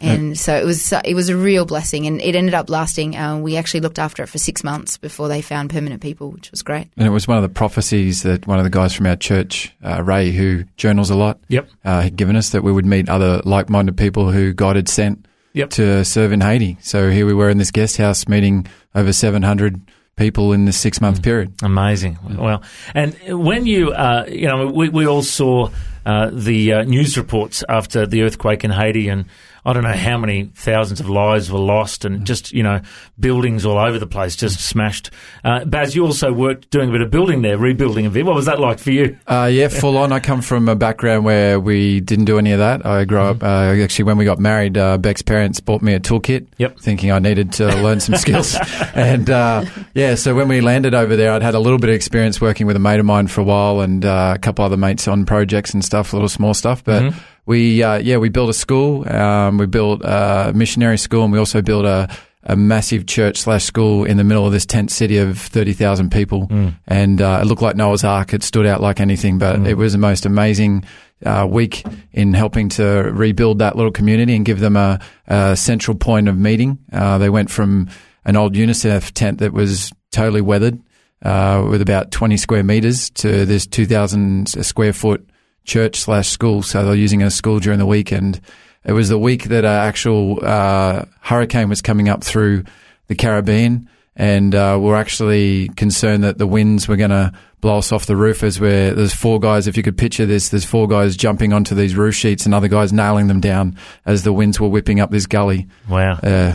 And 0.00 0.38
so 0.38 0.54
it 0.54 0.64
was 0.66 0.92
it 1.04 1.14
was 1.14 1.28
a 1.30 1.36
real 1.36 1.64
blessing, 1.64 2.06
and 2.06 2.20
it 2.20 2.34
ended 2.36 2.52
up 2.54 2.68
lasting. 2.68 3.16
Um, 3.16 3.40
we 3.42 3.56
actually 3.56 3.80
looked 3.80 3.98
after 3.98 4.22
it 4.22 4.28
for 4.28 4.38
six 4.38 4.62
months 4.62 4.98
before 4.98 5.28
they 5.28 5.40
found 5.40 5.70
permanent 5.70 6.02
people, 6.02 6.30
which 6.30 6.50
was 6.50 6.62
great. 6.62 6.88
And 6.98 7.06
it 7.06 7.10
was 7.10 7.26
one 7.26 7.38
of 7.38 7.42
the 7.42 7.48
prophecies 7.48 8.22
that 8.22 8.46
one 8.46 8.58
of 8.58 8.64
the 8.64 8.70
guys 8.70 8.92
from 8.94 9.06
our 9.06 9.16
church, 9.16 9.72
uh, 9.82 10.02
Ray, 10.02 10.30
who 10.30 10.64
journals 10.76 11.08
a 11.10 11.14
lot, 11.16 11.38
Yep. 11.48 11.68
uh, 11.86 12.02
had 12.02 12.16
given 12.16 12.36
us 12.36 12.50
that 12.50 12.62
we 12.62 12.70
would 12.72 12.84
meet 12.86 13.08
other 13.08 13.40
like-minded 13.46 13.96
people 13.96 14.30
who 14.30 14.52
God 14.52 14.76
had 14.76 14.88
sent 14.88 15.26
Yep. 15.54 15.70
to 15.70 16.04
serve 16.04 16.32
in 16.32 16.40
Haiti. 16.40 16.76
So 16.80 17.10
here 17.10 17.26
we 17.26 17.32
were 17.32 17.48
in 17.48 17.58
this 17.58 17.70
guest 17.70 17.96
house 17.96 18.28
meeting 18.28 18.66
over 18.94 19.12
700 19.12 19.80
people 20.16 20.52
in 20.52 20.64
this 20.64 20.76
six-month 20.76 21.22
period. 21.22 21.54
Amazing. 21.62 22.18
Well, 22.36 22.62
and 22.94 23.16
when 23.28 23.66
you, 23.66 23.92
uh, 23.92 24.26
you 24.28 24.46
know, 24.46 24.66
we, 24.66 24.88
we 24.88 25.06
all 25.06 25.22
saw 25.22 25.70
uh, 26.06 26.30
the 26.32 26.72
uh, 26.72 26.82
news 26.82 27.16
reports 27.16 27.64
after 27.68 28.06
the 28.06 28.22
earthquake 28.22 28.64
in 28.64 28.70
Haiti, 28.70 29.08
and 29.08 29.26
I 29.64 29.72
don't 29.72 29.82
know 29.82 29.92
how 29.92 30.18
many 30.18 30.50
thousands 30.54 31.00
of 31.00 31.08
lives 31.08 31.50
were 31.50 31.58
lost, 31.58 32.04
and 32.04 32.26
just 32.26 32.52
you 32.52 32.62
know, 32.62 32.80
buildings 33.18 33.64
all 33.64 33.78
over 33.78 33.98
the 33.98 34.06
place 34.06 34.36
just 34.36 34.60
smashed. 34.60 35.10
Uh, 35.44 35.64
Baz, 35.64 35.94
you 35.94 36.04
also 36.04 36.32
worked 36.32 36.70
doing 36.70 36.88
a 36.88 36.92
bit 36.92 37.00
of 37.00 37.10
building 37.10 37.42
there, 37.42 37.56
rebuilding 37.56 38.06
a 38.06 38.10
bit. 38.10 38.26
What 38.26 38.34
was 38.34 38.46
that 38.46 38.60
like 38.60 38.78
for 38.78 38.90
you? 38.90 39.16
Uh, 39.26 39.48
yeah, 39.52 39.68
full 39.68 39.96
on. 39.96 40.12
I 40.12 40.20
come 40.20 40.42
from 40.42 40.68
a 40.68 40.74
background 40.76 41.24
where 41.24 41.58
we 41.58 42.00
didn't 42.00 42.26
do 42.26 42.38
any 42.38 42.52
of 42.52 42.58
that. 42.58 42.84
I 42.84 43.04
grew 43.04 43.20
up, 43.20 43.42
uh, 43.42 43.46
actually, 43.82 44.04
when 44.04 44.16
we 44.18 44.24
got 44.24 44.38
married, 44.38 44.76
uh, 44.76 44.98
Beck's 44.98 45.22
parents 45.22 45.60
bought 45.60 45.82
me 45.82 45.94
a 45.94 46.00
toolkit, 46.00 46.46
Yep. 46.58 46.80
thinking 46.80 47.10
I 47.10 47.18
needed 47.18 47.52
to 47.54 47.66
learn 47.82 48.00
some 48.00 48.16
skills. 48.24 48.56
And 48.94 49.30
uh, 49.30 49.64
yeah, 49.94 50.14
so 50.14 50.34
when 50.34 50.48
we 50.48 50.60
landed 50.60 50.94
over 50.94 51.16
there, 51.16 51.32
I'd 51.32 51.42
had 51.42 51.54
a 51.54 51.58
little 51.60 51.78
bit 51.78 51.90
of 51.90 51.96
experience 51.96 52.40
working 52.40 52.66
with 52.66 52.76
a 52.76 52.80
mate 52.80 53.00
of 53.00 53.06
mine 53.06 53.26
for 53.28 53.40
a 53.40 53.44
while 53.44 53.80
and 53.80 54.04
uh, 54.04 54.32
a 54.34 54.38
couple 54.38 54.64
other 54.64 54.76
mates 54.76 55.08
on 55.08 55.24
projects 55.24 55.72
and 55.74 55.84
stuff, 55.84 56.12
little 56.12 56.28
small 56.28 56.54
stuff. 56.54 56.84
But 56.84 57.14
we, 57.46 57.82
uh, 57.82 57.98
yeah, 57.98 58.16
we 58.16 58.28
built 58.28 58.50
a 58.50 58.54
school, 58.54 59.08
um, 59.12 59.58
we 59.58 59.66
built 59.66 60.02
a 60.04 60.52
missionary 60.54 60.98
school, 60.98 61.24
and 61.24 61.32
we 61.32 61.38
also 61.38 61.62
built 61.62 61.84
a 61.84 62.08
a 62.46 62.56
massive 62.56 63.06
church 63.06 63.38
slash 63.38 63.64
school 63.64 64.04
in 64.04 64.16
the 64.16 64.24
middle 64.24 64.46
of 64.46 64.52
this 64.52 64.66
tent 64.66 64.90
city 64.90 65.16
of 65.16 65.38
30,000 65.38 66.12
people. 66.12 66.46
And 66.86 67.20
uh, 67.20 67.40
it 67.42 67.46
looked 67.46 67.62
like 67.62 67.74
Noah's 67.76 68.04
Ark. 68.04 68.34
It 68.34 68.42
stood 68.42 68.66
out 68.66 68.80
like 68.80 69.00
anything, 69.00 69.38
but 69.38 69.66
it 69.66 69.74
was 69.74 69.92
the 69.92 69.98
most 69.98 70.26
amazing 70.26 70.84
uh, 71.24 71.46
week 71.48 71.84
in 72.12 72.34
helping 72.34 72.68
to 72.70 72.84
rebuild 73.12 73.60
that 73.60 73.76
little 73.76 73.92
community 73.92 74.36
and 74.36 74.44
give 74.44 74.60
them 74.60 74.76
a, 74.76 75.00
a 75.26 75.56
central 75.56 75.96
point 75.96 76.28
of 76.28 76.36
meeting. 76.36 76.78
Uh, 76.92 77.16
they 77.18 77.30
went 77.30 77.50
from 77.50 77.88
an 78.26 78.36
old 78.36 78.54
UNICEF 78.54 79.12
tent 79.12 79.38
that 79.38 79.52
was 79.52 79.90
totally 80.12 80.42
weathered 80.42 80.78
uh, 81.22 81.66
with 81.70 81.80
about 81.80 82.10
20 82.10 82.36
square 82.36 82.62
meters 82.62 83.08
to 83.10 83.46
this 83.46 83.66
2,000 83.66 84.48
square 84.48 84.92
foot 84.92 85.26
church 85.64 85.96
slash 85.96 86.28
school. 86.28 86.62
So 86.62 86.84
they're 86.84 86.94
using 86.94 87.22
a 87.22 87.30
school 87.30 87.58
during 87.58 87.78
the 87.78 87.86
week. 87.86 88.12
And 88.12 88.40
it 88.84 88.92
was 88.92 89.08
the 89.08 89.18
week 89.18 89.44
that 89.44 89.64
an 89.64 89.70
actual 89.70 90.38
uh, 90.42 91.04
hurricane 91.20 91.68
was 91.68 91.82
coming 91.82 92.08
up 92.08 92.22
through 92.22 92.64
the 93.08 93.14
Caribbean. 93.14 93.88
And 94.16 94.54
uh, 94.54 94.78
we're 94.80 94.96
actually 94.96 95.68
concerned 95.70 96.22
that 96.22 96.38
the 96.38 96.46
winds 96.46 96.86
were 96.86 96.96
going 96.96 97.10
to 97.10 97.32
blow 97.60 97.78
us 97.78 97.90
off 97.90 98.06
the 98.06 98.14
roof 98.14 98.42
as 98.42 98.60
we're, 98.60 98.94
there's 98.94 99.14
four 99.14 99.40
guys, 99.40 99.66
if 99.66 99.76
you 99.76 99.82
could 99.82 99.96
picture 99.96 100.26
this, 100.26 100.50
there's 100.50 100.66
four 100.66 100.86
guys 100.86 101.16
jumping 101.16 101.52
onto 101.52 101.74
these 101.74 101.96
roof 101.96 102.14
sheets 102.14 102.44
and 102.44 102.54
other 102.54 102.68
guys 102.68 102.92
nailing 102.92 103.26
them 103.26 103.40
down 103.40 103.76
as 104.04 104.22
the 104.22 104.32
winds 104.32 104.60
were 104.60 104.68
whipping 104.68 105.00
up 105.00 105.10
this 105.10 105.26
gully. 105.26 105.66
Wow. 105.88 106.18
Uh, 106.22 106.54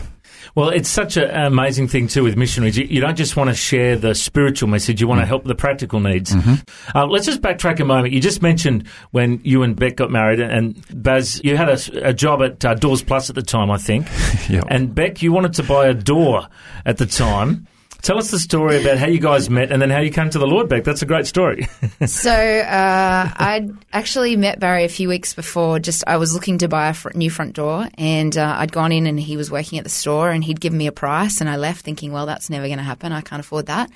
Well, 0.54 0.70
it's 0.70 0.88
such 0.88 1.16
an 1.16 1.30
amazing 1.30 1.88
thing 1.88 2.08
too 2.08 2.22
with 2.22 2.36
missionaries. 2.36 2.76
You, 2.76 2.84
you 2.84 3.00
don't 3.00 3.16
just 3.16 3.36
want 3.36 3.50
to 3.50 3.54
share 3.54 3.96
the 3.96 4.14
spiritual 4.14 4.68
message; 4.68 5.00
you 5.00 5.08
want 5.08 5.20
to 5.20 5.26
help 5.26 5.44
the 5.44 5.54
practical 5.54 6.00
needs. 6.00 6.34
Uh, 6.94 7.06
let's 7.06 7.26
just 7.26 7.40
backtrack 7.40 7.80
a 7.80 7.84
moment. 7.84 8.12
You 8.12 8.20
just 8.20 8.42
mentioned 8.42 8.86
when 9.12 9.40
you 9.44 9.62
and 9.62 9.76
Beck 9.76 9.96
got 9.96 10.10
married, 10.10 10.40
and 10.40 10.82
Baz, 10.92 11.40
you 11.44 11.56
had 11.56 11.68
a, 11.68 12.08
a 12.08 12.12
job 12.12 12.42
at 12.42 12.64
uh, 12.64 12.74
Doors 12.74 13.02
Plus 13.02 13.28
at 13.30 13.36
the 13.36 13.42
time, 13.42 13.70
I 13.70 13.78
think. 13.78 14.06
Yep. 14.48 14.64
And 14.68 14.94
Beck, 14.94 15.22
you 15.22 15.32
wanted 15.32 15.52
to 15.54 15.62
buy 15.62 15.86
a 15.86 15.94
door 15.94 16.48
at 16.84 16.96
the 16.96 17.06
time. 17.06 17.68
Tell 18.02 18.18
us 18.18 18.30
the 18.30 18.38
story 18.38 18.80
about 18.80 18.96
how 18.98 19.06
you 19.06 19.20
guys 19.20 19.50
met 19.50 19.70
and 19.70 19.80
then 19.80 19.90
how 19.90 20.00
you 20.00 20.10
came 20.10 20.30
to 20.30 20.38
the 20.38 20.46
Lord, 20.46 20.68
Beck. 20.68 20.84
That's 20.84 21.02
a 21.02 21.06
great 21.06 21.26
story. 21.26 21.68
So 22.06 22.30
uh, 22.32 23.30
I'd 23.36 23.70
actually 23.92 24.34
met 24.34 24.58
Barry 24.58 24.84
a 24.84 24.88
few 24.88 25.06
weeks 25.08 25.34
before. 25.34 25.78
Just 25.78 26.02
I 26.06 26.16
was 26.16 26.32
looking 26.32 26.56
to 26.58 26.68
buy 26.68 26.88
a 26.88 26.94
fr- 26.94 27.10
new 27.14 27.28
front 27.28 27.54
door, 27.54 27.86
and 27.98 28.36
uh, 28.38 28.54
I'd 28.58 28.72
gone 28.72 28.90
in, 28.90 29.06
and 29.06 29.20
he 29.20 29.36
was 29.36 29.50
working 29.50 29.76
at 29.78 29.84
the 29.84 29.90
store, 29.90 30.30
and 30.30 30.42
he'd 30.42 30.60
given 30.60 30.78
me 30.78 30.86
a 30.86 30.92
price, 30.92 31.42
and 31.42 31.50
I 31.50 31.56
left 31.56 31.84
thinking, 31.84 32.10
well, 32.10 32.24
that's 32.24 32.48
never 32.48 32.66
going 32.66 32.78
to 32.78 32.84
happen. 32.84 33.12
I 33.12 33.20
can't 33.20 33.40
afford 33.40 33.66
that. 33.66 33.90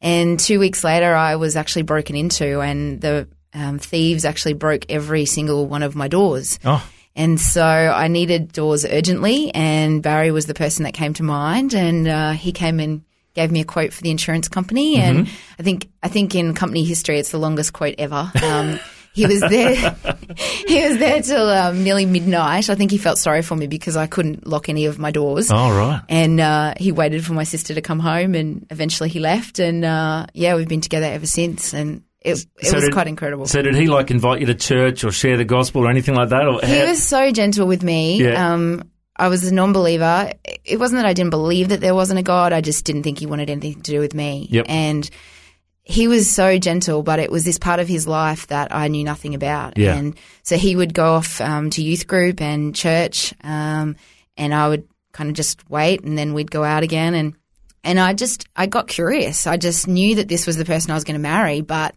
And 0.00 0.38
two 0.38 0.60
weeks 0.60 0.84
later, 0.84 1.12
I 1.14 1.34
was 1.34 1.56
actually 1.56 1.82
broken 1.82 2.14
into, 2.14 2.60
and 2.60 3.00
the 3.00 3.26
um, 3.54 3.80
thieves 3.80 4.24
actually 4.24 4.54
broke 4.54 4.86
every 4.88 5.24
single 5.24 5.66
one 5.66 5.82
of 5.82 5.96
my 5.96 6.06
doors. 6.06 6.60
oh, 6.64 6.88
And 7.16 7.40
so 7.40 7.64
I 7.64 8.06
needed 8.06 8.52
doors 8.52 8.84
urgently, 8.84 9.52
and 9.52 10.00
Barry 10.00 10.30
was 10.30 10.46
the 10.46 10.54
person 10.54 10.84
that 10.84 10.94
came 10.94 11.12
to 11.14 11.24
mind, 11.24 11.74
and 11.74 12.06
uh, 12.06 12.32
he 12.32 12.52
came 12.52 12.78
and 12.78 13.02
gave 13.34 13.50
me 13.50 13.60
a 13.60 13.64
quote 13.64 13.92
for 13.92 14.02
the 14.02 14.10
insurance 14.10 14.48
company, 14.48 14.96
and 14.96 15.28
I 15.58 15.62
think 15.62 15.88
I 16.02 16.08
think 16.08 16.34
in 16.34 16.54
company 16.54 16.84
history 16.84 17.18
it's 17.18 17.30
the 17.30 17.38
longest 17.38 17.72
quote 17.72 17.94
ever. 17.98 18.30
Um, 18.42 18.78
he 19.14 19.26
was 19.26 19.40
there. 19.40 19.74
he 20.66 20.88
was 20.88 20.98
there 20.98 21.20
till 21.22 21.48
um, 21.48 21.84
nearly 21.84 22.06
midnight. 22.06 22.70
I 22.70 22.74
think 22.74 22.90
he 22.90 22.96
felt 22.98 23.18
sorry 23.18 23.42
for 23.42 23.54
me 23.54 23.66
because 23.66 23.94
I 23.96 24.06
couldn't 24.06 24.46
lock 24.46 24.68
any 24.70 24.86
of 24.86 24.98
my 24.98 25.10
doors. 25.10 25.50
all 25.50 25.70
right. 25.72 26.00
And 26.08 26.40
uh, 26.40 26.74
he 26.78 26.92
waited 26.92 27.24
for 27.24 27.34
my 27.34 27.44
sister 27.44 27.74
to 27.74 27.82
come 27.82 27.98
home, 28.00 28.34
and 28.34 28.66
eventually 28.70 29.08
he 29.10 29.20
left. 29.20 29.58
And 29.58 29.84
uh, 29.84 30.26
yeah, 30.32 30.54
we've 30.56 30.68
been 30.68 30.80
together 30.80 31.06
ever 31.06 31.26
since, 31.26 31.74
and 31.74 32.04
it, 32.22 32.46
it 32.58 32.66
So 32.68 32.76
was 32.76 32.84
did- 32.84 32.92
quite 32.94 33.06
incredible. 33.08 33.46
So, 33.46 33.60
did 33.60 33.74
he 33.74 33.86
like 33.88 34.10
invite 34.10 34.40
you 34.40 34.46
to 34.46 34.54
church 34.54 35.04
or 35.04 35.10
share 35.10 35.36
the 35.36 35.44
gospel 35.44 35.84
or 35.84 35.90
anything 35.90 36.14
like 36.14 36.30
that? 36.30 36.46
Or 36.46 36.60
He 36.66 36.78
how- 36.78 36.86
was 36.86 37.02
so 37.02 37.30
gentle 37.32 37.66
with 37.66 37.82
me. 37.82 38.22
Yeah. 38.22 38.52
Um, 38.52 38.88
I 39.16 39.28
was 39.28 39.46
a 39.46 39.54
non-believer. 39.54 40.32
It 40.64 40.78
wasn't 40.78 41.00
that 41.00 41.06
I 41.06 41.12
didn't 41.12 41.30
believe 41.30 41.68
that 41.68 41.80
there 41.80 41.94
wasn't 41.94 42.20
a 42.20 42.22
God. 42.22 42.52
I 42.52 42.60
just 42.60 42.84
didn't 42.84 43.02
think 43.02 43.18
he 43.18 43.26
wanted 43.26 43.50
anything 43.50 43.82
to 43.82 43.90
do 43.90 44.00
with 44.00 44.14
me. 44.14 44.48
Yep. 44.50 44.66
And 44.68 45.10
he 45.84 46.08
was 46.08 46.30
so 46.30 46.58
gentle, 46.58 47.02
but 47.02 47.18
it 47.18 47.30
was 47.30 47.44
this 47.44 47.58
part 47.58 47.80
of 47.80 47.88
his 47.88 48.06
life 48.06 48.46
that 48.46 48.74
I 48.74 48.88
knew 48.88 49.04
nothing 49.04 49.34
about. 49.34 49.76
Yeah. 49.76 49.94
And 49.96 50.16
so 50.42 50.56
he 50.56 50.76
would 50.76 50.94
go 50.94 51.14
off 51.14 51.40
um, 51.40 51.70
to 51.70 51.82
youth 51.82 52.06
group 52.06 52.40
and 52.40 52.74
church, 52.74 53.34
um, 53.42 53.96
and 54.36 54.54
I 54.54 54.68
would 54.68 54.88
kind 55.12 55.28
of 55.28 55.36
just 55.36 55.68
wait, 55.68 56.02
and 56.02 56.16
then 56.16 56.34
we'd 56.34 56.50
go 56.50 56.64
out 56.64 56.82
again. 56.82 57.14
And 57.14 57.34
and 57.84 57.98
I 57.98 58.14
just 58.14 58.46
I 58.54 58.66
got 58.66 58.86
curious. 58.86 59.46
I 59.46 59.56
just 59.56 59.88
knew 59.88 60.16
that 60.16 60.28
this 60.28 60.46
was 60.46 60.56
the 60.56 60.64
person 60.64 60.90
I 60.92 60.94
was 60.94 61.04
going 61.04 61.14
to 61.14 61.20
marry, 61.20 61.60
but 61.60 61.94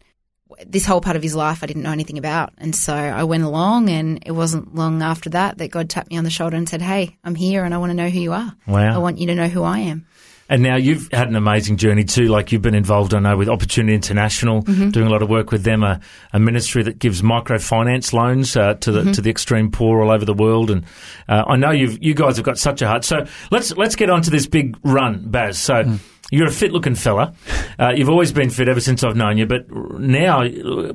this 0.65 0.85
whole 0.85 1.01
part 1.01 1.15
of 1.15 1.23
his 1.23 1.35
life 1.35 1.63
I 1.63 1.65
didn't 1.67 1.83
know 1.83 1.91
anything 1.91 2.17
about. 2.17 2.53
And 2.57 2.75
so 2.75 2.93
I 2.95 3.23
went 3.23 3.43
along, 3.43 3.89
and 3.89 4.21
it 4.25 4.31
wasn't 4.31 4.75
long 4.75 5.01
after 5.01 5.29
that 5.31 5.57
that 5.57 5.71
God 5.71 5.89
tapped 5.89 6.09
me 6.09 6.17
on 6.17 6.23
the 6.23 6.29
shoulder 6.29 6.55
and 6.57 6.67
said, 6.69 6.81
Hey, 6.81 7.17
I'm 7.23 7.35
here 7.35 7.63
and 7.65 7.73
I 7.73 7.77
want 7.77 7.89
to 7.91 7.95
know 7.95 8.09
who 8.09 8.19
you 8.19 8.33
are. 8.33 8.53
Wow. 8.67 8.95
I 8.95 8.97
want 8.99 9.17
you 9.17 9.27
to 9.27 9.35
know 9.35 9.47
who 9.47 9.63
I 9.63 9.79
am. 9.79 10.05
And 10.47 10.61
now 10.61 10.75
you've 10.75 11.09
had 11.11 11.27
an 11.27 11.35
amazing 11.35 11.77
journey 11.77 12.03
too. 12.03 12.27
Like 12.27 12.51
you've 12.51 12.61
been 12.61 12.75
involved, 12.75 13.15
I 13.15 13.19
know, 13.19 13.35
with 13.35 13.49
Opportunity 13.49 13.95
International, 13.95 14.61
Mm-hmm. 14.61 14.91
doing 14.91 15.07
a 15.07 15.09
lot 15.09 15.23
of 15.23 15.29
work 15.29 15.51
with 15.51 15.63
them, 15.63 15.81
a, 15.83 15.99
a 16.33 16.39
ministry 16.39 16.83
that 16.83 16.99
gives 16.99 17.23
microfinance 17.23 18.13
loans 18.13 18.55
uh, 18.55 18.75
to 18.75 18.91
the 18.91 19.01
Mm-hmm. 19.01 19.11
to 19.13 19.21
the 19.21 19.31
extreme 19.31 19.71
poor 19.71 20.03
all 20.03 20.11
over 20.11 20.23
the 20.23 20.35
world. 20.35 20.69
And 20.69 20.85
uh, 21.27 21.45
I 21.47 21.55
know 21.55 21.71
you've 21.71 21.97
you 22.03 22.13
guys 22.13 22.37
have 22.37 22.45
got 22.45 22.59
such 22.59 22.83
a 22.83 22.87
heart. 22.87 23.03
So 23.05 23.25
let's 23.49 23.75
let's 23.75 23.95
get 23.95 24.11
on 24.11 24.21
to 24.21 24.29
this 24.29 24.45
big 24.47 24.77
run, 24.83 25.23
Baz. 25.31 25.57
So. 25.57 25.73
Mm. 25.83 25.99
You're 26.31 26.47
a 26.47 26.51
fit-looking 26.51 26.95
fella. 26.95 27.33
Uh, 27.79 27.89
you've 27.95 28.09
always 28.09 28.31
been 28.31 28.49
fit 28.49 28.67
ever 28.67 28.79
since 28.81 29.03
I've 29.03 29.15
known 29.15 29.37
you. 29.37 29.45
But 29.45 29.69
now, 29.71 30.41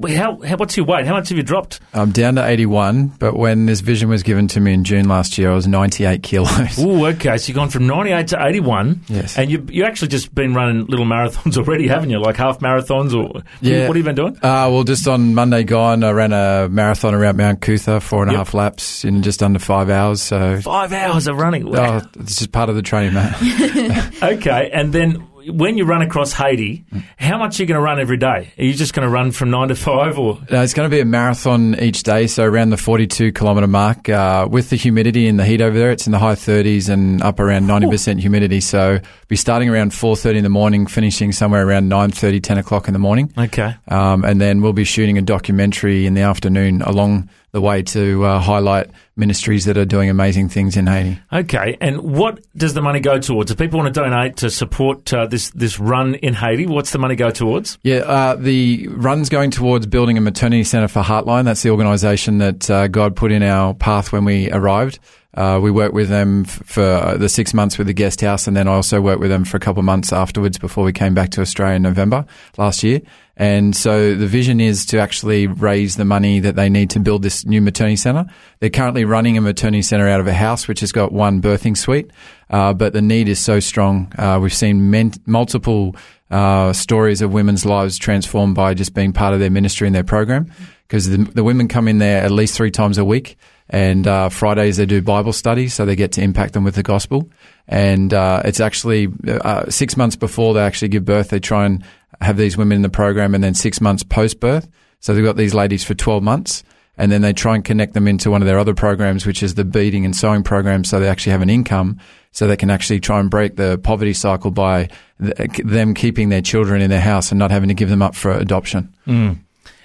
how, 0.08 0.40
how 0.40 0.56
what's 0.56 0.76
your 0.76 0.86
weight? 0.86 1.06
How 1.06 1.12
much 1.14 1.28
have 1.28 1.38
you 1.38 1.44
dropped? 1.44 1.78
I'm 1.94 2.10
down 2.10 2.34
to 2.34 2.44
81, 2.46 3.08
but 3.18 3.36
when 3.36 3.66
this 3.66 3.80
vision 3.80 4.08
was 4.08 4.22
given 4.24 4.48
to 4.48 4.60
me 4.60 4.72
in 4.72 4.82
June 4.82 5.06
last 5.08 5.38
year, 5.38 5.52
I 5.52 5.54
was 5.54 5.68
98 5.68 6.22
kilos. 6.24 6.78
Ooh, 6.84 7.06
okay. 7.06 7.36
So 7.38 7.48
you've 7.48 7.54
gone 7.56 7.68
from 7.70 7.86
98 7.86 8.28
to 8.28 8.44
81. 8.44 9.00
Yes. 9.08 9.38
And 9.38 9.50
you 9.50 9.64
you 9.70 9.84
actually 9.84 10.08
just 10.08 10.34
been 10.34 10.52
running 10.52 10.86
little 10.86 11.06
marathons 11.06 11.56
already, 11.58 11.86
haven't 11.86 12.10
you? 12.10 12.18
Like 12.20 12.36
half 12.36 12.58
marathons 12.58 13.12
or 13.14 13.42
Yeah. 13.60 13.86
what 13.86 13.96
have 13.96 13.98
you 13.98 14.02
been 14.02 14.16
doing? 14.16 14.36
Uh, 14.36 14.66
well, 14.70 14.82
just 14.84 15.06
on 15.06 15.34
Monday 15.34 15.62
gone, 15.62 16.02
I 16.02 16.10
ran 16.10 16.32
a 16.32 16.68
marathon 16.68 17.14
around 17.14 17.36
Mount 17.36 17.60
Coot-tha, 17.60 18.00
four 18.00 18.22
and 18.22 18.30
a 18.30 18.34
Yep. 18.34 18.38
half 18.38 18.54
laps 18.54 19.04
in 19.04 19.22
just 19.22 19.42
under 19.44 19.58
five 19.60 19.90
hours. 19.90 20.20
So, 20.22 20.60
Five 20.60 20.92
hours 20.92 21.28
of 21.28 21.36
running. 21.38 21.70
Wow. 21.70 22.00
oh, 22.02 22.08
it's 22.20 22.36
just 22.36 22.50
part 22.52 22.68
of 22.68 22.74
the 22.74 22.82
training, 22.82 23.14
mate. 23.14 24.12
Okay. 24.22 24.70
And 24.72 24.92
then 24.92 25.26
when 25.48 25.76
you 25.76 25.84
run 25.84 26.02
across 26.02 26.32
Haiti, 26.32 26.84
how 27.16 27.38
much 27.38 27.58
are 27.58 27.62
you 27.62 27.66
going 27.66 27.78
to 27.78 27.82
run 27.82 27.98
every 28.00 28.16
day? 28.16 28.52
Are 28.58 28.64
you 28.64 28.74
just 28.74 28.92
going 28.94 29.06
to 29.06 29.12
run 29.12 29.30
from 29.32 29.50
nine 29.50 29.68
to 29.68 29.74
five, 29.74 30.18
or 30.18 30.38
No, 30.50 30.62
it's 30.62 30.74
going 30.74 30.88
to 30.88 30.94
be 30.94 31.00
a 31.00 31.04
marathon 31.04 31.78
each 31.80 32.02
day, 32.02 32.26
so 32.26 32.44
around 32.44 32.70
the 32.70 32.76
42 32.76 33.32
kilometre 33.32 33.66
mark. 33.66 34.08
Uh, 34.08 34.46
with 34.50 34.70
the 34.70 34.76
humidity 34.76 35.28
and 35.28 35.38
the 35.38 35.44
heat 35.44 35.60
over 35.60 35.78
there, 35.78 35.90
it's 35.90 36.06
in 36.06 36.12
the 36.12 36.18
high 36.18 36.34
30s 36.34 36.88
and 36.88 37.22
up 37.22 37.40
around 37.40 37.66
90% 37.66 38.18
humidity. 38.20 38.60
So 38.60 38.98
be 39.28 39.36
starting 39.36 39.68
around 39.68 39.92
4:30 39.92 40.38
in 40.38 40.42
the 40.44 40.50
morning, 40.50 40.86
finishing 40.86 41.32
somewhere 41.32 41.66
around 41.66 41.88
9:30, 41.88 42.40
10 42.42 42.58
o'clock 42.58 42.88
in 42.88 42.92
the 42.92 42.98
morning. 43.00 43.32
okay? 43.38 43.74
Um, 43.88 44.24
and 44.24 44.40
then 44.40 44.60
we'll 44.62 44.72
be 44.72 44.84
shooting 44.84 45.18
a 45.18 45.22
documentary 45.22 46.06
in 46.06 46.14
the 46.14 46.22
afternoon 46.22 46.82
along 46.82 47.28
the 47.52 47.60
way 47.60 47.82
to 47.82 48.24
uh, 48.24 48.38
highlight 48.38 48.90
ministries 49.16 49.64
that 49.64 49.76
are 49.76 49.84
doing 49.84 50.08
amazing 50.08 50.48
things 50.48 50.76
in 50.76 50.86
Haiti. 50.86 51.18
Okay, 51.32 51.76
and 51.80 52.00
what 52.00 52.40
does 52.56 52.74
the 52.74 52.82
money 52.82 53.00
go 53.00 53.18
towards? 53.18 53.50
If 53.50 53.58
people 53.58 53.80
want 53.80 53.92
to 53.94 54.00
donate 54.00 54.36
to 54.38 54.50
support 54.50 55.12
uh, 55.12 55.26
this 55.26 55.50
this 55.50 55.78
run 55.78 56.14
in 56.16 56.34
Haiti, 56.34 56.66
what's 56.66 56.92
the 56.92 56.98
money 56.98 57.16
go 57.16 57.30
towards? 57.30 57.78
Yeah, 57.82 57.98
uh, 57.98 58.36
the 58.36 58.88
run's 58.88 59.28
going 59.28 59.50
towards 59.50 59.86
building 59.86 60.16
a 60.18 60.20
maternity 60.20 60.64
centre 60.64 60.88
for 60.88 61.02
Heartline. 61.02 61.44
That's 61.44 61.62
the 61.62 61.70
organisation 61.70 62.38
that 62.38 62.70
uh, 62.70 62.88
God 62.88 63.16
put 63.16 63.32
in 63.32 63.42
our 63.42 63.74
path 63.74 64.12
when 64.12 64.24
we 64.24 64.50
arrived. 64.50 64.98
Uh, 65.32 65.60
we 65.62 65.70
worked 65.70 65.94
with 65.94 66.08
them 66.08 66.44
f- 66.44 66.62
for 66.66 67.16
the 67.16 67.28
six 67.28 67.54
months 67.54 67.78
with 67.78 67.86
the 67.86 67.92
guest 67.92 68.20
house, 68.20 68.48
and 68.48 68.56
then 68.56 68.66
I 68.66 68.72
also 68.72 69.00
worked 69.00 69.20
with 69.20 69.30
them 69.30 69.44
for 69.44 69.56
a 69.56 69.60
couple 69.60 69.78
of 69.78 69.84
months 69.84 70.12
afterwards 70.12 70.58
before 70.58 70.82
we 70.82 70.92
came 70.92 71.14
back 71.14 71.30
to 71.30 71.40
Australia 71.40 71.76
in 71.76 71.82
November 71.82 72.26
last 72.58 72.82
year. 72.82 73.00
And 73.36 73.74
so 73.74 74.14
the 74.14 74.26
vision 74.26 74.60
is 74.60 74.84
to 74.86 74.98
actually 74.98 75.46
raise 75.46 75.96
the 75.96 76.04
money 76.04 76.40
that 76.40 76.56
they 76.56 76.68
need 76.68 76.90
to 76.90 77.00
build 77.00 77.22
this 77.22 77.46
new 77.46 77.60
maternity 77.60 77.96
centre. 77.96 78.26
They're 78.58 78.70
currently 78.70 79.04
running 79.04 79.38
a 79.38 79.40
maternity 79.40 79.82
centre 79.82 80.08
out 80.08 80.20
of 80.20 80.26
a 80.26 80.34
house 80.34 80.68
which 80.68 80.80
has 80.80 80.92
got 80.92 81.12
one 81.12 81.40
birthing 81.40 81.76
suite, 81.76 82.10
uh, 82.50 82.74
but 82.74 82.92
the 82.92 83.00
need 83.00 83.28
is 83.28 83.38
so 83.38 83.60
strong. 83.60 84.12
Uh, 84.18 84.38
we've 84.42 84.52
seen 84.52 84.90
men- 84.90 85.14
multiple 85.24 85.96
uh, 86.30 86.72
stories 86.72 87.22
of 87.22 87.32
women's 87.32 87.64
lives 87.64 87.98
transformed 87.98 88.54
by 88.54 88.74
just 88.74 88.94
being 88.94 89.12
part 89.12 89.34
of 89.34 89.40
their 89.40 89.50
ministry 89.50 89.86
and 89.86 89.96
their 89.96 90.04
program 90.04 90.52
because 90.86 91.08
the, 91.08 91.18
the 91.18 91.44
women 91.44 91.68
come 91.68 91.88
in 91.88 91.98
there 91.98 92.22
at 92.22 92.30
least 92.30 92.56
three 92.56 92.70
times 92.70 92.98
a 92.98 93.04
week. 93.04 93.36
And 93.72 94.06
uh, 94.06 94.30
Fridays 94.30 94.78
they 94.78 94.86
do 94.86 95.00
Bible 95.00 95.32
study, 95.32 95.68
so 95.68 95.86
they 95.86 95.94
get 95.94 96.12
to 96.12 96.22
impact 96.22 96.54
them 96.54 96.64
with 96.64 96.74
the 96.74 96.82
gospel. 96.82 97.30
And 97.68 98.12
uh, 98.12 98.42
it's 98.44 98.58
actually 98.58 99.06
uh, 99.28 99.70
six 99.70 99.96
months 99.96 100.16
before 100.16 100.54
they 100.54 100.60
actually 100.60 100.88
give 100.88 101.04
birth, 101.04 101.28
they 101.28 101.38
try 101.38 101.66
and 101.66 101.84
have 102.20 102.36
these 102.36 102.56
women 102.56 102.76
in 102.76 102.82
the 102.82 102.90
program, 102.90 103.34
and 103.34 103.42
then 103.42 103.54
six 103.54 103.80
months 103.80 104.02
post 104.02 104.40
birth. 104.40 104.68
So 105.00 105.14
they've 105.14 105.24
got 105.24 105.36
these 105.36 105.54
ladies 105.54 105.84
for 105.84 105.94
12 105.94 106.22
months, 106.22 106.62
and 106.98 107.10
then 107.10 107.22
they 107.22 107.32
try 107.32 107.54
and 107.54 107.64
connect 107.64 107.94
them 107.94 108.06
into 108.06 108.30
one 108.30 108.42
of 108.42 108.46
their 108.46 108.58
other 108.58 108.74
programs, 108.74 109.24
which 109.24 109.42
is 109.42 109.54
the 109.54 109.64
beading 109.64 110.04
and 110.04 110.14
sewing 110.14 110.42
program, 110.42 110.84
so 110.84 111.00
they 111.00 111.08
actually 111.08 111.32
have 111.32 111.42
an 111.42 111.50
income, 111.50 111.98
so 112.32 112.46
they 112.46 112.56
can 112.56 112.70
actually 112.70 113.00
try 113.00 113.18
and 113.18 113.30
break 113.30 113.56
the 113.56 113.78
poverty 113.78 114.12
cycle 114.12 114.50
by 114.50 114.88
th- 115.20 115.62
them 115.64 115.94
keeping 115.94 116.28
their 116.28 116.42
children 116.42 116.82
in 116.82 116.90
their 116.90 117.00
house 117.00 117.32
and 117.32 117.38
not 117.38 117.50
having 117.50 117.68
to 117.68 117.74
give 117.74 117.88
them 117.88 118.02
up 118.02 118.14
for 118.14 118.32
adoption. 118.32 118.94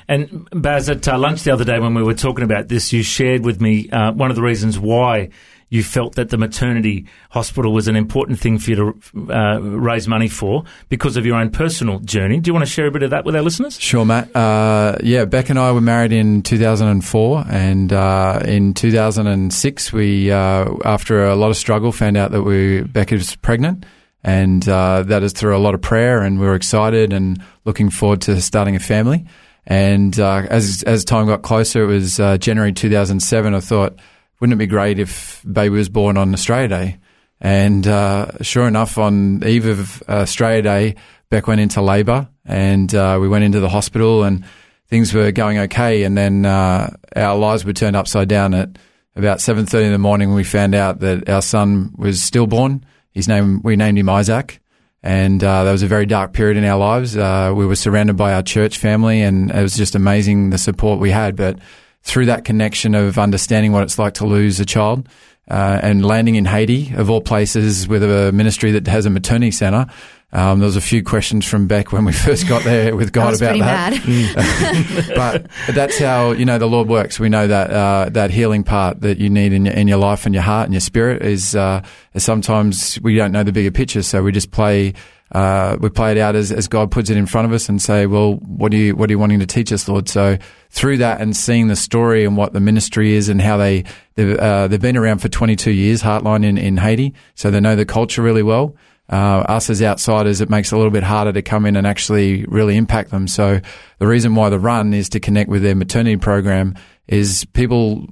And 0.07 0.47
Baz, 0.51 0.87
at 0.89 1.07
uh, 1.07 1.17
lunch 1.17 1.43
the 1.43 1.51
other 1.51 1.63
day 1.65 1.79
when 1.79 1.95
we 1.95 2.03
were 2.03 2.13
talking 2.13 2.43
about 2.43 2.67
this, 2.67 2.93
you 2.93 3.01
shared 3.01 3.43
with 3.43 3.59
me 3.59 3.89
uh, 3.89 4.11
one 4.11 4.29
of 4.29 4.35
the 4.35 4.43
reasons 4.43 4.77
why 4.77 5.29
you 5.69 5.83
felt 5.83 6.15
that 6.15 6.29
the 6.29 6.37
maternity 6.37 7.05
hospital 7.31 7.73
was 7.73 7.87
an 7.87 7.95
important 7.95 8.39
thing 8.39 8.59
for 8.59 8.69
you 8.69 8.75
to 8.75 9.33
uh, 9.33 9.59
raise 9.59 10.07
money 10.07 10.27
for 10.27 10.63
because 10.89 11.17
of 11.17 11.25
your 11.25 11.35
own 11.35 11.49
personal 11.49 11.99
journey. 11.99 12.39
Do 12.39 12.49
you 12.49 12.53
want 12.53 12.65
to 12.65 12.71
share 12.71 12.85
a 12.87 12.91
bit 12.91 13.03
of 13.03 13.09
that 13.09 13.25
with 13.25 13.35
our 13.35 13.41
listeners? 13.41 13.79
Sure, 13.79 14.05
Matt. 14.05 14.33
Uh, 14.35 14.97
yeah, 15.03 15.25
Beck 15.25 15.49
and 15.49 15.57
I 15.57 15.71
were 15.71 15.81
married 15.81 16.11
in 16.11 16.43
2004, 16.43 17.45
and 17.49 17.91
uh, 17.91 18.41
in 18.45 18.73
2006, 18.73 19.93
we, 19.93 20.31
uh, 20.31 20.65
after 20.85 21.25
a 21.25 21.35
lot 21.35 21.49
of 21.49 21.57
struggle, 21.57 21.91
found 21.91 22.15
out 22.15 22.31
that 22.31 22.43
we 22.43 22.81
Beck 22.81 23.11
was 23.11 23.35
pregnant, 23.37 23.85
and 24.23 24.67
uh, 24.69 25.03
that 25.03 25.23
is 25.23 25.33
through 25.33 25.57
a 25.57 25.59
lot 25.59 25.73
of 25.73 25.81
prayer, 25.81 26.21
and 26.21 26.39
we 26.39 26.45
were 26.45 26.55
excited 26.55 27.11
and 27.11 27.43
looking 27.65 27.89
forward 27.89 28.21
to 28.21 28.39
starting 28.39 28.75
a 28.75 28.79
family. 28.79 29.25
And 29.67 30.19
uh, 30.19 30.43
as 30.47 30.83
as 30.83 31.03
time 31.03 31.25
got 31.25 31.41
closer, 31.41 31.83
it 31.83 31.87
was 31.87 32.17
January 32.39 32.71
2007. 32.71 33.55
I 33.55 33.59
thought, 33.59 33.97
wouldn't 34.39 34.53
it 34.55 34.59
be 34.59 34.67
great 34.67 34.99
if 34.99 35.43
baby 35.49 35.75
was 35.75 35.89
born 35.89 36.17
on 36.17 36.33
Australia 36.33 36.67
Day? 36.67 36.97
And 37.41 37.85
uh, 37.85 38.31
sure 38.41 38.67
enough, 38.67 38.97
on 38.97 39.43
eve 39.45 39.65
of 39.65 40.03
Australia 40.07 40.61
Day, 40.61 40.95
Beck 41.29 41.47
went 41.47 41.61
into 41.61 41.81
labour, 41.81 42.29
and 42.45 42.93
uh, 42.93 43.17
we 43.19 43.27
went 43.27 43.43
into 43.43 43.59
the 43.59 43.69
hospital, 43.69 44.23
and 44.23 44.45
things 44.87 45.13
were 45.13 45.31
going 45.31 45.57
okay. 45.59 46.03
And 46.03 46.17
then 46.17 46.45
uh, 46.45 46.95
our 47.15 47.35
lives 47.37 47.65
were 47.65 47.73
turned 47.73 47.95
upside 47.95 48.29
down 48.29 48.53
at 48.53 48.77
about 49.15 49.39
7:30 49.39 49.85
in 49.85 49.91
the 49.91 49.97
morning. 49.97 50.29
when 50.29 50.37
We 50.37 50.43
found 50.43 50.75
out 50.75 50.99
that 50.99 51.27
our 51.29 51.41
son 51.41 51.93
was 51.97 52.21
stillborn. 52.21 52.85
His 53.11 53.27
name 53.27 53.61
we 53.63 53.75
named 53.75 53.97
him 53.97 54.09
Isaac, 54.09 54.61
and 55.01 55.43
uh, 55.43 55.63
that 55.63 55.71
was 55.71 55.83
a 55.83 55.87
very 55.87 56.05
dark 56.05 56.33
period 56.33 56.57
in 56.57 56.65
our 56.65 56.77
lives. 56.77 57.15
Uh, 57.17 57.53
we 57.55 57.65
were 57.65 57.75
surrounded 57.75 58.17
by 58.17 58.33
our 58.33 58.43
church 58.43 58.77
family, 58.77 59.21
and 59.21 59.51
it 59.51 59.61
was 59.61 59.75
just 59.75 59.95
amazing 59.95 60.49
the 60.49 60.57
support 60.57 60.99
we 60.99 61.11
had. 61.11 61.35
But 61.35 61.59
through 62.05 62.27
that 62.27 62.45
connection 62.45 62.95
of 62.95 63.17
understanding 63.17 63.71
what 63.71 63.83
it's 63.83 63.99
like 63.99 64.13
to 64.15 64.25
lose 64.25 64.59
a 64.59 64.65
child 64.65 65.09
uh, 65.49 65.79
and 65.81 66.05
landing 66.05 66.35
in 66.35 66.45
Haiti, 66.45 66.93
of 66.95 67.09
all 67.09 67.21
places, 67.21 67.87
with 67.87 68.03
a 68.03 68.31
ministry 68.31 68.71
that 68.71 68.87
has 68.87 69.05
a 69.05 69.09
maternity 69.09 69.51
centre, 69.51 69.87
um, 70.31 70.59
there 70.59 70.65
was 70.65 70.75
a 70.75 70.81
few 70.81 71.03
questions 71.03 71.45
from 71.45 71.67
Beck 71.67 71.91
when 71.91 72.03
we 72.03 72.11
first 72.25 72.47
got 72.47 72.63
there 72.63 72.95
with 72.95 73.13
God 73.13 73.35
about 73.35 73.57
that. 73.59 75.13
but 75.15 75.47
that's 75.73 75.97
how 75.97 76.31
you 76.31 76.45
know 76.45 76.57
the 76.57 76.65
Lord 76.67 76.89
works. 76.89 77.19
We 77.19 77.29
know 77.29 77.47
that 77.47 77.69
uh, 77.71 78.09
that 78.09 78.31
healing 78.31 78.63
part 78.63 79.01
that 79.01 79.17
you 79.17 79.29
need 79.29 79.53
in 79.53 79.65
your, 79.65 79.73
in 79.73 79.87
your 79.87 79.97
life 79.97 80.25
and 80.25 80.35
your 80.35 80.43
heart 80.43 80.65
and 80.65 80.73
your 80.73 80.81
spirit 80.81 81.21
is 81.21 81.55
uh, 81.55 81.83
sometimes 82.17 82.99
we 83.01 83.15
don't 83.15 83.31
know 83.31 83.43
the 83.43 83.53
bigger 83.53 83.71
picture, 83.71 84.03
so 84.03 84.23
we 84.23 84.31
just 84.31 84.51
play. 84.51 84.93
Uh, 85.35 85.75
we 85.81 85.89
play 85.89 86.13
it 86.13 86.17
out 86.17 86.33
as, 86.33 86.49
as 86.49 86.69
God 86.69 86.91
puts 86.91 87.09
it 87.09 87.17
in 87.17 87.25
front 87.25 87.45
of 87.45 87.51
us 87.51 87.67
and 87.67 87.81
say, 87.81 88.05
well, 88.05 88.35
what 88.35 88.71
do 88.71 88.77
you, 88.77 88.95
what 88.95 89.09
are 89.09 89.11
you 89.11 89.19
wanting 89.19 89.41
to 89.41 89.45
teach 89.45 89.73
us, 89.73 89.85
Lord? 89.85 90.07
So 90.07 90.37
through 90.69 90.99
that 90.99 91.19
and 91.19 91.35
seeing 91.35 91.67
the 91.67 91.75
story 91.75 92.23
and 92.23 92.37
what 92.37 92.53
the 92.53 92.61
ministry 92.61 93.11
is 93.11 93.27
and 93.27 93.41
how 93.41 93.57
they, 93.57 93.83
they've, 94.13 94.37
uh, 94.37 94.69
they've 94.69 94.79
been 94.79 94.95
around 94.95 95.17
for 95.17 95.27
22 95.27 95.71
years, 95.71 96.01
Heartline 96.01 96.45
in, 96.45 96.57
in 96.57 96.77
Haiti. 96.77 97.13
So 97.33 97.51
they 97.51 97.59
know 97.59 97.75
the 97.75 97.85
culture 97.85 98.21
really 98.21 98.43
well. 98.43 98.77
Uh, 99.09 99.43
us 99.49 99.69
as 99.69 99.83
outsiders, 99.83 100.39
it 100.39 100.49
makes 100.49 100.71
it 100.71 100.75
a 100.75 100.77
little 100.77 100.89
bit 100.89 101.03
harder 101.03 101.33
to 101.33 101.41
come 101.41 101.65
in 101.65 101.75
and 101.75 101.85
actually 101.85 102.45
really 102.45 102.77
impact 102.77 103.11
them. 103.11 103.27
So 103.27 103.59
the 103.99 104.07
reason 104.07 104.35
why 104.35 104.47
the 104.47 104.57
run 104.57 104.93
is 104.93 105.09
to 105.09 105.19
connect 105.19 105.49
with 105.49 105.63
their 105.63 105.75
maternity 105.75 106.15
program 106.15 106.75
is 107.07 107.45
people 107.53 108.07